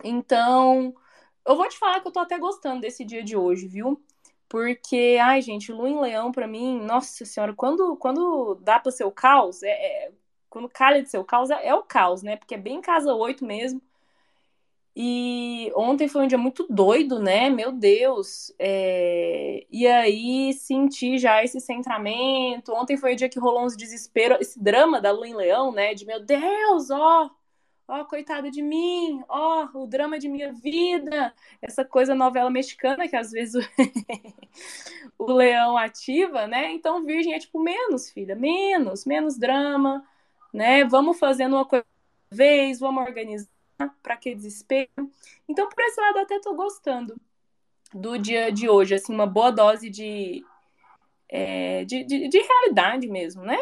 Então, 0.02 0.94
eu 1.46 1.56
vou 1.56 1.68
te 1.68 1.78
falar 1.78 2.00
que 2.00 2.08
eu 2.08 2.12
tô 2.12 2.20
até 2.20 2.38
gostando 2.38 2.80
desse 2.80 3.04
dia 3.04 3.22
de 3.22 3.36
hoje, 3.36 3.68
viu? 3.68 4.02
Porque, 4.48 5.18
ai, 5.22 5.42
gente, 5.42 5.72
Lua 5.72 5.88
em 5.88 6.00
Leão, 6.00 6.32
para 6.32 6.46
mim, 6.46 6.80
nossa 6.82 7.24
senhora, 7.24 7.54
quando, 7.54 7.96
quando 7.96 8.56
dá 8.56 8.78
para 8.80 8.92
ser 8.92 9.04
o 9.04 9.12
caos, 9.12 9.62
é, 9.62 9.70
é, 10.06 10.12
quando 10.50 10.68
calha 10.68 11.02
de 11.02 11.10
ser 11.10 11.18
o 11.18 11.24
caos, 11.24 11.50
é, 11.50 11.68
é, 11.68 11.74
o 11.74 11.82
caos, 11.82 12.22
né? 12.22 12.36
Porque 12.36 12.54
é 12.54 12.58
bem 12.58 12.80
casa 12.80 13.14
8 13.14 13.44
mesmo. 13.44 13.80
E 14.94 15.72
ontem 15.74 16.08
foi 16.08 16.24
um 16.24 16.26
dia 16.26 16.38
muito 16.38 16.66
doido, 16.68 17.18
né? 17.18 17.48
Meu 17.50 17.72
Deus. 17.72 18.52
E 19.72 19.86
aí 19.86 20.52
senti 20.52 21.18
já 21.18 21.42
esse 21.42 21.58
centramento. 21.58 22.74
Ontem 22.74 22.96
foi 22.98 23.14
o 23.14 23.16
dia 23.16 23.28
que 23.28 23.38
rolou 23.38 23.64
uns 23.64 23.74
desespero, 23.76 24.36
esse 24.38 24.62
drama 24.62 25.00
da 25.00 25.10
Lua 25.10 25.26
em 25.26 25.34
Leão, 25.34 25.72
né? 25.72 25.94
De 25.94 26.04
meu 26.04 26.20
Deus, 26.22 26.90
ó, 26.90 27.30
ó, 27.88 28.04
coitada 28.04 28.50
de 28.50 28.62
mim, 28.62 29.22
ó, 29.28 29.68
o 29.74 29.86
drama 29.86 30.18
de 30.18 30.28
minha 30.28 30.52
vida, 30.52 31.34
essa 31.62 31.84
coisa 31.86 32.14
novela 32.14 32.50
mexicana 32.50 33.08
que 33.08 33.16
às 33.16 33.30
vezes 33.30 33.54
o, 35.18 35.24
o 35.24 35.32
leão 35.32 35.76
ativa, 35.78 36.46
né? 36.46 36.72
Então, 36.72 37.04
virgem 37.04 37.34
é 37.34 37.38
tipo 37.38 37.58
menos, 37.58 38.10
filha, 38.10 38.34
menos, 38.36 39.06
menos 39.06 39.38
drama, 39.38 40.06
né? 40.52 40.84
Vamos 40.84 41.18
fazendo 41.18 41.56
uma 41.56 41.64
coisa 41.66 41.86
vez, 42.30 42.78
vamos 42.80 43.04
organizar, 43.04 43.48
para 44.02 44.16
que 44.18 44.34
desespero. 44.34 44.90
Então, 45.48 45.68
por 45.68 45.82
esse 45.84 46.00
lado, 46.00 46.18
até 46.18 46.38
tô 46.40 46.54
gostando 46.54 47.16
do 47.94 48.18
dia 48.18 48.50
de 48.50 48.68
hoje, 48.68 48.94
assim, 48.94 49.12
uma 49.14 49.26
boa 49.26 49.50
dose 49.50 49.90
de, 49.90 50.44
é, 51.28 51.84
de, 51.84 52.04
de, 52.04 52.28
de 52.28 52.38
realidade 52.38 53.08
mesmo, 53.08 53.42
né? 53.42 53.58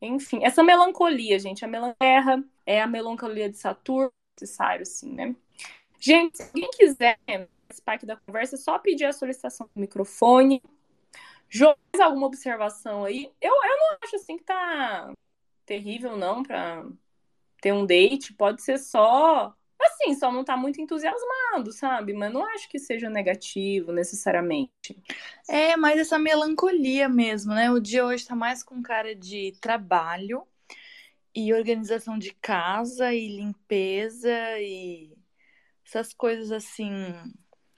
Enfim, 0.00 0.44
essa 0.44 0.62
melancolia, 0.62 1.38
gente, 1.38 1.64
a 1.64 1.68
melancolia 1.68 2.44
é 2.66 2.80
a 2.80 2.86
melancolia 2.86 3.48
de 3.48 3.56
Saturno, 3.56 4.12
necessário, 4.40 4.82
assim, 4.82 5.12
né? 5.12 5.34
Gente, 5.98 6.36
se 6.36 6.44
alguém 6.44 6.70
quiser 6.70 7.18
participar 7.26 7.94
aqui 7.94 8.06
da 8.06 8.16
conversa, 8.16 8.56
é 8.56 8.58
só 8.58 8.78
pedir 8.78 9.06
a 9.06 9.12
solicitação 9.12 9.68
do 9.74 9.80
microfone. 9.80 10.62
João, 11.48 11.74
alguma 12.00 12.26
observação 12.26 13.04
aí? 13.04 13.32
Eu, 13.40 13.52
eu 13.52 13.76
não 13.78 13.98
acho 14.02 14.16
assim 14.16 14.36
que 14.36 14.44
tá 14.44 15.12
terrível, 15.64 16.16
não, 16.16 16.42
para 16.42 16.84
ter 17.60 17.72
um 17.72 17.86
date. 17.86 18.34
Pode 18.34 18.62
ser 18.62 18.78
só. 18.78 19.54
Assim, 20.06 20.14
só 20.14 20.30
não 20.30 20.44
tá 20.44 20.56
muito 20.56 20.80
entusiasmado, 20.80 21.72
sabe? 21.72 22.12
Mas 22.12 22.32
não 22.32 22.44
acho 22.54 22.68
que 22.68 22.78
seja 22.78 23.10
negativo 23.10 23.92
necessariamente. 23.92 24.96
É, 25.48 25.76
mas 25.76 25.98
essa 25.98 26.18
melancolia 26.18 27.08
mesmo, 27.08 27.52
né? 27.52 27.70
O 27.70 27.80
dia 27.80 28.04
hoje 28.06 28.26
tá 28.26 28.36
mais 28.36 28.62
com 28.62 28.80
cara 28.82 29.14
de 29.14 29.52
trabalho 29.60 30.46
e 31.34 31.52
organização 31.52 32.18
de 32.18 32.32
casa 32.34 33.12
e 33.12 33.28
limpeza 33.28 34.32
e 34.60 35.12
essas 35.84 36.12
coisas 36.14 36.50
assim 36.52 36.90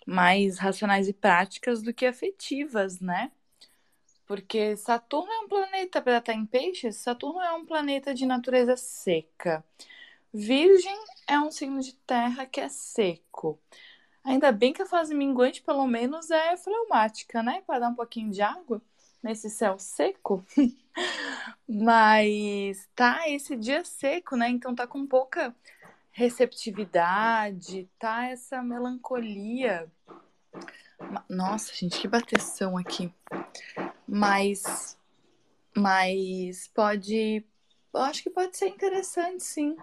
mais 0.07 0.59
racionais 0.59 1.09
e 1.09 1.13
práticas 1.13 1.83
do 1.83 1.93
que 1.93 2.07
afetivas, 2.07 3.01
né? 3.01 3.33
Porque 4.27 4.77
Saturno 4.77 5.33
é 5.33 5.39
um 5.41 5.49
planeta, 5.49 6.03
para 6.03 6.19
estar 6.19 6.35
em 6.35 6.45
peixes, 6.45 6.97
Saturno 6.97 7.41
é 7.41 7.53
um 7.53 7.65
planeta 7.65 8.15
de 8.15 8.27
natureza 8.27 8.77
seca. 8.77 9.65
Virgem 10.33 10.99
é 11.29 11.39
um 11.39 11.51
signo 11.51 11.81
de 11.81 11.95
terra 11.95 12.47
que 12.47 12.61
é 12.61 12.69
seco. 12.69 13.61
Ainda 14.25 14.51
bem 14.51 14.73
que 14.73 14.83
a 14.83 14.87
fase 14.87 15.15
minguante, 15.15 15.63
pelo 15.63 15.87
menos, 15.87 16.31
é 16.31 16.57
fleumática, 16.57 17.43
né? 17.43 17.63
Para 17.67 17.81
dar 17.81 17.89
um 17.91 17.95
pouquinho 17.95 18.31
de 18.31 18.43
água 18.43 18.83
nesse 19.23 19.49
céu 19.49 19.79
seco. 19.79 20.45
Mas 21.69 22.89
tá 22.97 23.29
esse 23.29 23.55
dia 23.57 23.85
seco, 23.85 24.37
né? 24.37 24.49
Então 24.49 24.75
tá 24.75 24.87
com 24.87 25.07
pouca 25.07 25.55
receptividade, 26.11 27.89
tá 27.99 28.27
essa 28.27 28.63
melancolia. 28.63 29.91
Nossa, 31.29 31.73
gente, 31.75 32.01
que 32.01 32.09
bateção 32.09 32.77
aqui 32.77 33.13
mas 34.09 34.97
mas 35.77 36.69
pode 36.69 37.45
eu 37.93 38.01
acho 38.01 38.23
que 38.23 38.31
pode 38.31 38.57
ser 38.57 38.69
interessante 38.69 39.45
sim 39.45 39.77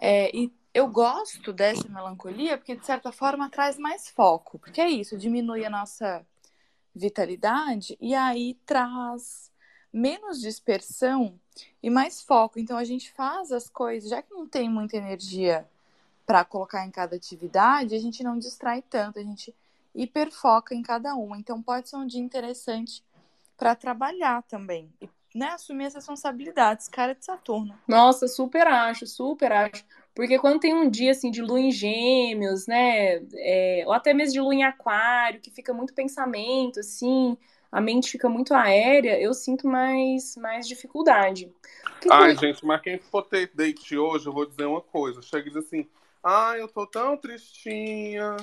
é, 0.00 0.34
e 0.36 0.52
eu 0.74 0.88
gosto 0.88 1.52
dessa 1.52 1.88
melancolia 1.88 2.58
porque 2.58 2.76
de 2.76 2.84
certa 2.84 3.10
forma 3.10 3.50
traz 3.50 3.78
mais 3.78 4.08
foco 4.08 4.58
porque 4.58 4.80
é 4.80 4.88
isso 4.88 5.16
diminui 5.16 5.64
a 5.64 5.70
nossa 5.70 6.24
vitalidade 6.94 7.96
e 8.00 8.14
aí 8.14 8.54
traz 8.66 9.50
menos 9.92 10.40
dispersão 10.40 11.38
e 11.82 11.88
mais 11.88 12.22
foco 12.22 12.58
então 12.58 12.76
a 12.76 12.84
gente 12.84 13.12
faz 13.12 13.52
as 13.52 13.68
coisas 13.68 14.10
já 14.10 14.22
que 14.22 14.32
não 14.32 14.46
tem 14.46 14.68
muita 14.68 14.96
energia 14.96 15.66
para 16.26 16.44
colocar 16.44 16.84
em 16.86 16.90
cada 16.90 17.16
atividade 17.16 17.94
a 17.94 17.98
gente 17.98 18.22
não 18.22 18.38
distrai 18.38 18.82
tanto 18.82 19.18
a 19.18 19.22
gente 19.22 19.54
hiperfoca 19.94 20.74
em 20.74 20.82
cada 20.82 21.14
uma 21.14 21.38
então 21.38 21.62
pode 21.62 21.88
ser 21.88 21.96
um 21.96 22.06
dia 22.06 22.20
interessante 22.20 23.02
para 23.56 23.74
trabalhar 23.74 24.42
também. 24.42 24.92
E, 25.00 25.08
né, 25.36 25.48
assumir 25.48 25.86
as 25.86 25.94
responsabilidades, 25.94 26.88
cara 26.88 27.14
de 27.14 27.24
Saturno. 27.24 27.78
Nossa, 27.86 28.26
super 28.26 28.66
acho, 28.66 29.06
super 29.06 29.52
acho. 29.52 29.84
Porque 30.14 30.38
quando 30.38 30.60
tem 30.60 30.74
um 30.74 30.88
dia 30.88 31.10
assim 31.10 31.30
de 31.30 31.42
lua 31.42 31.60
em 31.60 31.70
gêmeos, 31.70 32.66
né? 32.66 33.22
É, 33.34 33.84
ou 33.86 33.92
até 33.92 34.14
mesmo 34.14 34.32
de 34.32 34.40
lua 34.40 34.54
em 34.54 34.64
aquário, 34.64 35.40
que 35.40 35.50
fica 35.50 35.74
muito 35.74 35.92
pensamento, 35.92 36.80
assim, 36.80 37.36
a 37.70 37.82
mente 37.82 38.10
fica 38.10 38.28
muito 38.28 38.54
aérea, 38.54 39.20
eu 39.20 39.34
sinto 39.34 39.68
mais, 39.68 40.34
mais 40.38 40.66
dificuldade. 40.66 41.52
Que 42.00 42.10
Ai, 42.10 42.34
que... 42.34 42.40
gente, 42.40 42.64
mas 42.64 42.80
quem 42.80 42.98
for 42.98 43.22
ter 43.22 43.50
date 43.54 43.96
hoje, 43.98 44.26
eu 44.26 44.32
vou 44.32 44.46
dizer 44.46 44.64
uma 44.64 44.80
coisa. 44.80 45.20
Chega 45.20 45.48
e 45.48 45.52
diz 45.52 45.66
assim, 45.66 45.86
ai, 46.24 46.62
eu 46.62 46.68
tô 46.68 46.86
tão 46.86 47.14
tristinha, 47.18 48.36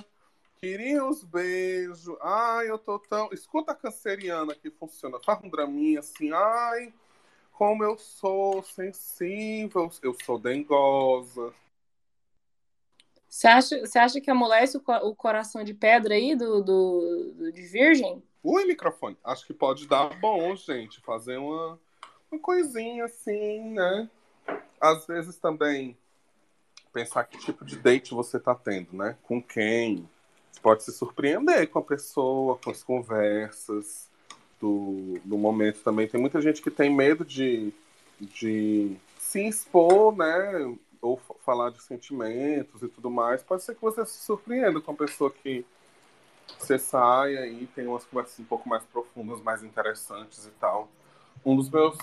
Queria 0.63 1.03
os 1.05 1.21
beijos. 1.25 2.07
Ai, 2.21 2.69
eu 2.69 2.77
tô 2.77 2.97
tão. 2.97 3.27
Escuta 3.33 3.73
a 3.73 3.75
canceriana 3.75 4.55
que 4.55 4.71
funciona. 4.71 5.19
Faz 5.19 5.43
um 5.43 5.49
draminha 5.49 5.99
assim. 5.99 6.31
Ai, 6.31 6.93
como 7.51 7.83
eu 7.83 7.97
sou 7.97 8.63
sensível. 8.63 9.91
Eu 10.01 10.15
sou 10.23 10.39
dengosa. 10.39 11.53
Você 13.27 13.45
acha, 13.45 13.79
você 13.81 13.99
acha 13.99 14.21
que 14.21 14.31
amolece 14.31 14.77
o, 14.77 14.81
o 15.09 15.13
coração 15.13 15.65
de 15.65 15.73
pedra 15.73 16.15
aí 16.15 16.33
do, 16.33 16.63
do, 16.63 17.33
do, 17.35 17.51
de 17.51 17.61
virgem? 17.63 18.23
Ui, 18.41 18.63
microfone. 18.63 19.17
Acho 19.21 19.45
que 19.45 19.53
pode 19.53 19.85
dar 19.85 20.17
bom, 20.21 20.55
gente. 20.55 21.01
Fazer 21.01 21.35
uma, 21.35 21.77
uma 22.31 22.39
coisinha 22.39 23.03
assim, 23.03 23.73
né? 23.73 24.09
Às 24.79 25.05
vezes 25.07 25.35
também 25.35 25.97
pensar 26.93 27.25
que 27.25 27.37
tipo 27.37 27.65
de 27.65 27.75
date 27.75 28.13
você 28.13 28.39
tá 28.39 28.55
tendo, 28.55 28.95
né? 28.95 29.17
Com 29.23 29.43
quem? 29.43 30.09
Pode 30.61 30.83
se 30.83 30.91
surpreender 30.91 31.69
com 31.69 31.79
a 31.79 31.83
pessoa, 31.83 32.57
com 32.57 32.69
as 32.69 32.83
conversas 32.83 34.09
do, 34.59 35.19
do 35.25 35.37
momento 35.37 35.81
também. 35.83 36.07
Tem 36.07 36.19
muita 36.19 36.41
gente 36.41 36.61
que 36.61 36.71
tem 36.71 36.93
medo 36.93 37.25
de, 37.25 37.73
de 38.19 38.95
se 39.19 39.47
expor, 39.47 40.15
né? 40.15 40.75
Ou 41.01 41.19
falar 41.45 41.69
de 41.71 41.81
sentimentos 41.81 42.81
e 42.81 42.87
tudo 42.87 43.09
mais. 43.09 43.43
Pode 43.43 43.63
ser 43.63 43.75
que 43.75 43.81
você 43.81 44.05
se 44.05 44.23
surpreenda 44.23 44.79
com 44.79 44.91
a 44.91 44.95
pessoa 44.95 45.29
que 45.29 45.65
você 46.57 46.79
saia 46.79 47.45
e 47.45 47.67
tem 47.67 47.87
umas 47.87 48.05
conversas 48.05 48.39
um 48.39 48.45
pouco 48.45 48.69
mais 48.69 48.83
profundas, 48.85 49.41
mais 49.41 49.63
interessantes 49.63 50.45
e 50.45 50.51
tal. 50.51 50.89
Um 51.45 51.57
dos 51.57 51.69
meus 51.69 51.97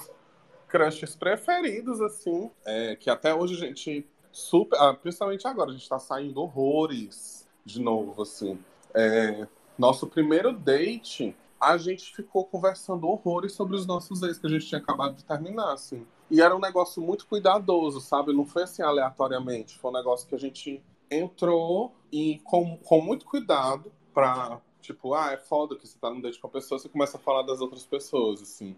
crushes 0.69 1.17
preferidos, 1.17 2.01
assim, 2.01 2.51
é 2.65 2.95
que 2.95 3.09
até 3.09 3.35
hoje 3.35 3.55
a 3.55 3.67
gente 3.67 4.07
super. 4.31 4.79
Ah, 4.79 4.93
principalmente 4.93 5.47
agora, 5.47 5.71
a 5.71 5.73
gente 5.73 5.89
tá 5.89 5.99
saindo 5.99 6.41
horrores 6.41 7.40
de 7.73 7.81
novo, 7.81 8.23
assim. 8.23 8.59
É, 8.95 9.47
nosso 9.79 10.07
primeiro 10.07 10.53
date, 10.53 11.35
a 11.61 11.77
gente 11.77 12.15
ficou 12.15 12.45
conversando 12.45 13.07
horrores 13.07 13.53
sobre 13.53 13.77
os 13.77 13.87
nossos 13.87 14.23
ex 14.23 14.39
que 14.39 14.47
a 14.47 14.51
gente 14.51 14.67
tinha 14.67 14.81
acabado 14.81 15.15
de 15.17 15.25
terminar, 15.25 15.73
assim. 15.73 16.07
E 16.31 16.41
era 16.41 16.55
um 16.55 16.61
negócio 16.61 17.03
muito 17.03 17.27
cuidadoso, 17.27 18.01
sabe? 18.01 18.33
Não 18.33 18.47
foi 18.47 18.63
assim 18.63 18.83
aleatoriamente. 18.83 19.79
Foi 19.79 19.91
um 19.91 19.95
negócio 19.95 20.29
que 20.29 20.35
a 20.35 20.39
gente 20.39 20.83
entrou 21.11 21.93
e 22.13 22.39
com, 22.45 22.77
com 22.79 23.01
muito 23.01 23.27
cuidado 23.27 23.93
pra, 24.15 24.61
tipo, 24.81 25.13
ah, 25.15 25.33
é 25.33 25.37
foda 25.37 25.77
que 25.77 25.87
você 25.87 25.99
tá 25.99 26.09
num 26.09 26.21
date 26.21 26.39
com 26.39 26.47
a 26.47 26.51
pessoa, 26.51 26.79
você 26.79 26.89
começa 26.89 27.17
a 27.17 27.21
falar 27.21 27.43
das 27.43 27.61
outras 27.61 27.85
pessoas, 27.85 28.41
assim. 28.41 28.77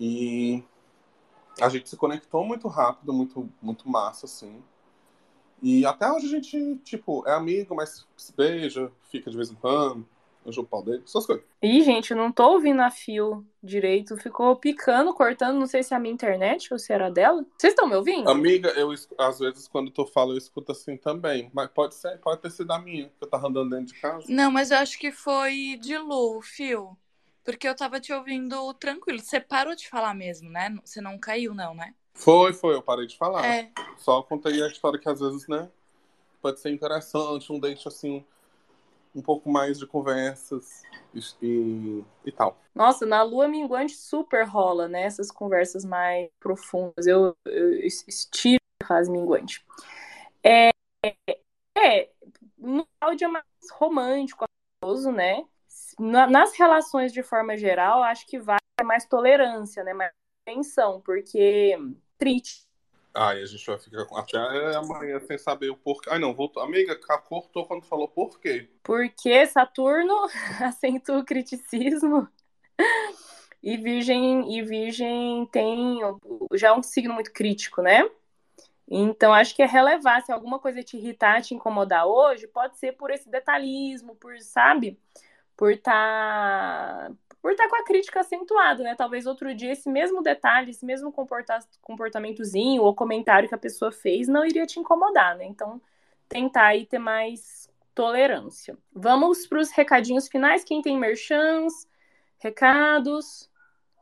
E 0.00 0.64
a 1.60 1.68
gente 1.68 1.88
se 1.88 1.96
conectou 1.96 2.44
muito 2.44 2.68
rápido, 2.68 3.12
muito, 3.12 3.48
muito 3.60 3.88
massa, 3.88 4.26
assim. 4.26 4.62
E 5.62 5.86
até 5.86 6.10
hoje 6.10 6.26
a 6.26 6.30
gente, 6.30 6.76
tipo, 6.78 7.26
é 7.26 7.32
amigo, 7.32 7.74
mas 7.74 8.06
se 8.16 8.34
beija, 8.34 8.90
fica 9.10 9.30
de 9.30 9.36
vez 9.36 9.50
em 9.50 9.54
quando, 9.54 10.06
eu 10.44 10.62
o 10.62 10.66
pau 10.66 10.82
dele, 10.82 11.02
essas 11.06 11.24
coisas. 11.24 11.44
Ih, 11.62 11.82
gente, 11.82 12.10
eu 12.10 12.16
não 12.16 12.32
tô 12.32 12.54
ouvindo 12.54 12.82
a 12.82 12.90
fio 12.90 13.46
direito. 13.62 14.16
Ficou 14.16 14.56
picando, 14.56 15.14
cortando, 15.14 15.58
não 15.58 15.66
sei 15.66 15.82
se 15.82 15.94
é 15.94 15.96
a 15.96 16.00
minha 16.00 16.12
internet 16.12 16.72
ou 16.72 16.78
se 16.78 16.92
era 16.92 17.08
dela. 17.10 17.46
Vocês 17.56 17.72
estão 17.72 17.88
me 17.88 17.94
ouvindo? 17.94 18.28
Amiga, 18.28 18.70
eu 18.70 18.92
às 19.18 19.38
vezes 19.38 19.68
quando 19.68 19.90
tu 19.90 20.04
fala, 20.04 20.32
eu 20.32 20.38
escuto 20.38 20.72
assim 20.72 20.96
também. 20.96 21.48
Mas 21.54 21.68
pode 21.70 21.94
ser, 21.94 22.18
pode 22.18 22.40
ter 22.40 22.50
sido 22.50 22.72
a 22.72 22.78
minha, 22.80 23.06
que 23.06 23.24
eu 23.24 23.28
tava 23.28 23.48
andando 23.48 23.70
dentro 23.70 23.94
de 23.94 24.00
casa. 24.00 24.26
Não, 24.28 24.50
mas 24.50 24.72
eu 24.72 24.78
acho 24.78 24.98
que 24.98 25.12
foi 25.12 25.78
de 25.80 25.96
Lu, 25.96 26.38
o 26.38 26.42
fio. 26.42 26.96
Porque 27.44 27.66
eu 27.66 27.74
tava 27.74 28.00
te 28.00 28.12
ouvindo 28.12 28.72
tranquilo. 28.74 29.20
Você 29.20 29.40
parou 29.40 29.74
de 29.74 29.88
falar 29.88 30.14
mesmo, 30.14 30.50
né? 30.50 30.76
Você 30.84 31.00
não 31.00 31.18
caiu, 31.18 31.54
não, 31.54 31.74
né? 31.74 31.94
Foi, 32.14 32.52
foi, 32.52 32.74
eu 32.74 32.82
parei 32.82 33.06
de 33.06 33.16
falar. 33.16 33.44
É. 33.44 33.70
Só 33.96 34.22
contei 34.22 34.62
a 34.62 34.66
história 34.66 34.98
que 34.98 35.08
às 35.08 35.20
vezes, 35.20 35.46
né, 35.48 35.68
pode 36.40 36.60
ser 36.60 36.70
interessante, 36.70 37.52
um 37.52 37.58
date 37.58 37.86
assim, 37.88 38.24
um 39.14 39.22
pouco 39.22 39.50
mais 39.50 39.78
de 39.78 39.86
conversas 39.86 40.82
e, 41.42 42.02
e 42.24 42.32
tal. 42.32 42.58
Nossa, 42.74 43.04
na 43.04 43.22
lua 43.22 43.48
minguante 43.48 43.94
super 43.94 44.46
rola, 44.46 44.88
né, 44.88 45.02
essas 45.02 45.30
conversas 45.30 45.84
mais 45.84 46.28
profundas. 46.40 47.06
Eu, 47.06 47.36
eu 47.44 47.74
estiro 47.86 48.60
a 48.82 48.86
fase 48.86 49.10
minguante. 49.10 49.64
É, 50.42 50.70
é, 51.76 52.10
no 52.58 52.86
áudio 53.00 53.26
é 53.26 53.28
mais 53.28 53.44
romântico, 53.72 54.44
amoroso, 54.82 55.12
né? 55.12 55.44
nas 55.98 56.56
relações 56.56 57.12
de 57.12 57.22
forma 57.22 57.56
geral, 57.56 58.02
acho 58.02 58.26
que 58.26 58.38
vai 58.38 58.58
mais 58.82 59.06
tolerância, 59.06 59.84
né? 59.84 59.92
Mais 59.92 60.12
atenção, 60.46 61.00
porque 61.00 61.76
triste, 62.22 62.62
Ai, 63.14 63.42
a 63.42 63.44
gente 63.46 63.66
vai 63.66 63.78
ficar 63.78 64.06
até 64.16 64.76
amanhã 64.76 65.20
sem 65.20 65.36
saber 65.36 65.70
o 65.70 65.76
porquê. 65.76 66.08
Ai, 66.10 66.18
não, 66.18 66.32
voltou. 66.32 66.62
Amiga, 66.62 66.98
cortou 67.28 67.66
quando 67.66 67.84
falou 67.84 68.08
por 68.08 68.40
quê. 68.40 68.68
Porque 68.82 69.46
Saturno 69.46 70.14
acentua 70.64 71.18
o 71.18 71.24
criticismo. 71.24 72.26
E 73.62 73.76
Virgem, 73.76 74.56
e 74.56 74.62
Virgem 74.62 75.46
tem 75.52 75.98
já 76.54 76.68
é 76.68 76.72
um 76.72 76.82
signo 76.82 77.12
muito 77.12 77.32
crítico, 77.32 77.82
né? 77.82 78.08
Então, 78.88 79.32
acho 79.32 79.54
que 79.54 79.62
é 79.62 79.66
relevar. 79.66 80.22
Se 80.22 80.32
alguma 80.32 80.58
coisa 80.58 80.82
te 80.82 80.96
irritar, 80.96 81.42
te 81.42 81.54
incomodar 81.54 82.06
hoje, 82.06 82.46
pode 82.46 82.78
ser 82.78 82.92
por 82.92 83.10
esse 83.10 83.28
detalhismo, 83.28 84.16
por, 84.16 84.38
sabe? 84.40 84.98
Por 85.54 85.72
estar 85.72 87.10
tá, 87.10 87.12
por 87.42 87.50
estar 87.50 87.64
tá 87.64 87.70
com 87.70 87.76
a 87.76 87.84
crítica 87.84 88.20
acentuada, 88.20 88.84
né? 88.84 88.94
Talvez 88.94 89.26
outro 89.26 89.52
dia 89.52 89.72
esse 89.72 89.90
mesmo 89.90 90.22
detalhe, 90.22 90.70
esse 90.70 90.86
mesmo 90.86 91.12
comporta 91.12 91.58
comportamentozinho 91.82 92.82
ou 92.82 92.94
comentário 92.94 93.48
que 93.48 93.54
a 93.54 93.58
pessoa 93.58 93.90
fez 93.90 94.28
não 94.28 94.46
iria 94.46 94.64
te 94.64 94.78
incomodar, 94.78 95.36
né? 95.36 95.44
Então, 95.44 95.82
tentar 96.28 96.66
aí 96.66 96.86
ter 96.86 97.00
mais 97.00 97.68
tolerância. 97.94 98.78
Vamos 98.94 99.46
para 99.46 99.58
os 99.58 99.72
recadinhos 99.72 100.28
finais. 100.28 100.62
Quem 100.62 100.80
tem 100.80 100.96
merchans, 100.96 101.88
recados, 102.38 103.50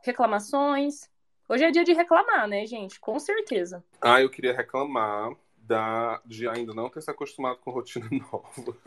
reclamações. 0.03 1.09
Hoje 1.49 1.65
é 1.65 1.71
dia 1.71 1.83
de 1.83 1.93
reclamar, 1.93 2.47
né, 2.47 2.65
gente? 2.65 2.99
Com 2.99 3.19
certeza. 3.19 3.83
Ah, 3.99 4.21
eu 4.21 4.29
queria 4.29 4.53
reclamar 4.53 5.35
da, 5.57 6.21
de 6.25 6.47
ainda 6.47 6.73
não 6.73 6.89
ter 6.89 7.01
se 7.01 7.09
acostumado 7.09 7.57
com 7.57 7.71
rotina 7.71 8.07
nova. 8.11 8.77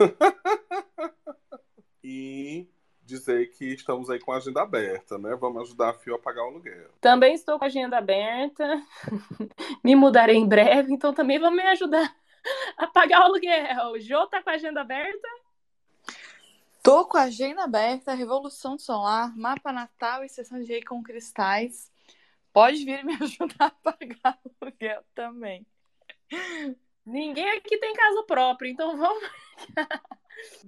e 2.03 2.67
dizer 3.05 3.51
que 3.51 3.65
estamos 3.65 4.09
aí 4.09 4.19
com 4.19 4.31
a 4.31 4.37
agenda 4.37 4.61
aberta, 4.61 5.17
né? 5.17 5.35
Vamos 5.35 5.61
ajudar 5.63 5.89
a 5.89 5.93
Fio 5.93 6.15
a 6.15 6.19
pagar 6.19 6.43
o 6.43 6.47
aluguel. 6.47 6.89
Também 6.99 7.33
estou 7.33 7.57
com 7.57 7.65
a 7.65 7.67
agenda 7.67 7.97
aberta. 7.97 8.81
me 9.83 9.95
mudarei 9.95 10.35
em 10.35 10.47
breve, 10.47 10.91
então 10.91 11.13
também 11.13 11.39
vão 11.39 11.51
me 11.51 11.61
ajudar 11.61 12.13
a 12.77 12.87
pagar 12.87 13.21
o 13.21 13.23
aluguel. 13.23 13.91
O 13.91 13.99
Jô 13.99 14.25
tá 14.27 14.41
com 14.41 14.49
a 14.49 14.53
agenda 14.53 14.81
aberta? 14.81 15.27
Tô 16.81 17.05
com 17.05 17.17
a 17.17 17.23
agenda 17.23 17.63
aberta, 17.63 18.13
Revolução 18.13 18.77
Solar, 18.77 19.35
Mapa 19.35 19.71
Natal 19.71 20.23
e 20.23 20.29
Sessão 20.29 20.59
de 20.59 20.67
Rei 20.67 20.83
com 20.83 21.01
Cristais. 21.01 21.91
Pode 22.51 22.83
vir 22.85 23.03
me 23.03 23.13
ajudar 23.21 23.67
a 23.67 23.69
pagar 23.71 24.39
o 24.43 24.51
aluguel 24.61 25.03
também. 25.13 25.65
Ninguém 27.05 27.49
aqui 27.51 27.77
tem 27.77 27.93
casa 27.93 28.23
própria, 28.23 28.69
então 28.69 28.97
vamos 28.97 29.23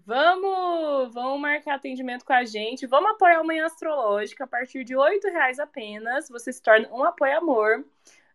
Vamos, 0.06 1.14
vamos 1.14 1.42
marcar 1.42 1.76
atendimento 1.76 2.24
com 2.24 2.34
a 2.34 2.44
gente. 2.44 2.88
Vamos 2.88 3.12
apoiar 3.12 3.42
o 3.42 3.46
Manhã 3.46 3.66
Astrológica 3.66 4.44
a 4.44 4.48
partir 4.48 4.84
de 4.84 4.96
R$ 4.96 5.20
reais 5.32 5.60
apenas. 5.60 6.30
Você 6.30 6.52
se 6.54 6.62
torna 6.62 6.88
um 6.92 7.04
apoio-amor. 7.04 7.86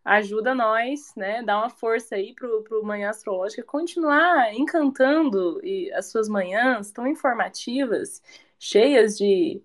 Ajuda 0.05 0.55
nós, 0.55 1.15
né? 1.17 1.43
Dá 1.43 1.59
uma 1.59 1.71
força 1.71 2.17
aí 2.17 2.35
pro, 2.35 2.63
pro 2.65 2.85
Manhã 2.85 3.11
Astrológica 3.11 3.63
continuar 3.63 4.53
encantando 4.53 5.61
e 5.65 5.93
as 5.93 6.11
suas 6.11 6.29
manhãs 6.29 6.91
tão 6.91 7.07
informativas, 7.07 8.21
cheias 8.59 9.17
de, 9.17 9.63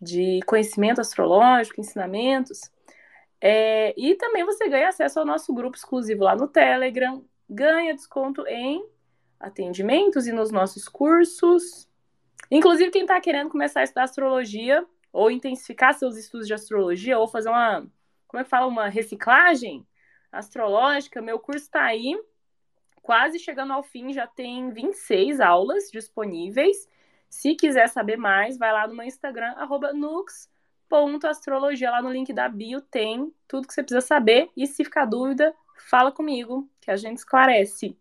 de 0.00 0.40
conhecimento 0.46 1.00
astrológico, 1.00 1.80
ensinamentos. 1.80 2.70
É, 3.40 3.94
e 3.96 4.14
também 4.14 4.44
você 4.44 4.68
ganha 4.68 4.88
acesso 4.88 5.18
ao 5.18 5.26
nosso 5.26 5.52
grupo 5.54 5.76
exclusivo 5.76 6.24
lá 6.24 6.36
no 6.36 6.46
Telegram, 6.46 7.24
ganha 7.48 7.94
desconto 7.94 8.46
em 8.46 8.86
atendimentos 9.42 10.26
e 10.26 10.32
nos 10.32 10.50
nossos 10.50 10.88
cursos. 10.88 11.88
Inclusive, 12.50 12.90
quem 12.90 13.02
está 13.02 13.20
querendo 13.20 13.50
começar 13.50 13.80
a 13.80 13.84
estudar 13.84 14.04
astrologia, 14.04 14.86
ou 15.12 15.30
intensificar 15.30 15.92
seus 15.92 16.16
estudos 16.16 16.46
de 16.46 16.54
astrologia, 16.54 17.18
ou 17.18 17.26
fazer 17.26 17.50
uma, 17.50 17.86
como 18.26 18.40
é 18.40 18.44
que 18.44 18.50
fala, 18.50 18.66
uma 18.66 18.88
reciclagem 18.88 19.86
astrológica, 20.30 21.20
meu 21.20 21.38
curso 21.38 21.64
está 21.64 21.82
aí, 21.82 22.18
quase 23.02 23.38
chegando 23.38 23.72
ao 23.72 23.82
fim, 23.82 24.12
já 24.12 24.26
tem 24.26 24.70
26 24.70 25.40
aulas 25.40 25.90
disponíveis. 25.90 26.88
Se 27.28 27.54
quiser 27.54 27.88
saber 27.88 28.16
mais, 28.16 28.56
vai 28.56 28.72
lá 28.72 28.86
no 28.86 28.94
meu 28.94 29.04
Instagram, 29.04 29.54
nux.astrologia, 29.94 31.90
lá 31.90 32.00
no 32.00 32.12
link 32.12 32.32
da 32.32 32.48
bio 32.48 32.80
tem 32.80 33.34
tudo 33.48 33.66
que 33.66 33.74
você 33.74 33.82
precisa 33.82 34.00
saber. 34.00 34.50
E 34.56 34.66
se 34.66 34.84
ficar 34.84 35.04
dúvida, 35.04 35.54
fala 35.88 36.12
comigo, 36.12 36.70
que 36.80 36.90
a 36.90 36.96
gente 36.96 37.18
esclarece. 37.18 37.98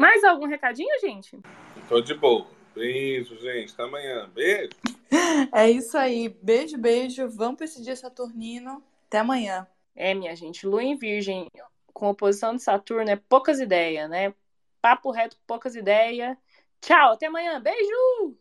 Mais 0.00 0.24
algum 0.24 0.46
recadinho, 0.46 0.98
gente? 0.98 1.38
Tô 1.86 2.00
de 2.00 2.14
boa. 2.14 2.46
Beijo, 2.74 3.36
gente. 3.36 3.74
Até 3.74 3.82
amanhã. 3.82 4.30
Beijo. 4.34 4.70
É 5.52 5.70
isso 5.70 5.96
aí. 5.98 6.30
Beijo, 6.42 6.78
beijo. 6.78 7.28
Vamos 7.28 7.56
para 7.56 7.66
esse 7.66 7.82
dia 7.82 7.94
saturnino. 7.94 8.82
Até 9.06 9.18
amanhã. 9.18 9.66
É, 9.94 10.14
minha 10.14 10.34
gente. 10.34 10.66
Lua 10.66 10.82
em 10.82 10.96
Virgem 10.96 11.48
com 11.92 12.08
oposição 12.08 12.56
de 12.56 12.62
Saturno 12.62 13.10
é 13.10 13.16
poucas 13.16 13.60
ideias, 13.60 14.08
né? 14.08 14.32
Papo 14.80 15.10
reto, 15.10 15.36
poucas 15.46 15.74
ideias. 15.74 16.34
Tchau, 16.80 17.12
até 17.12 17.26
amanhã. 17.26 17.60
Beijo! 17.60 18.38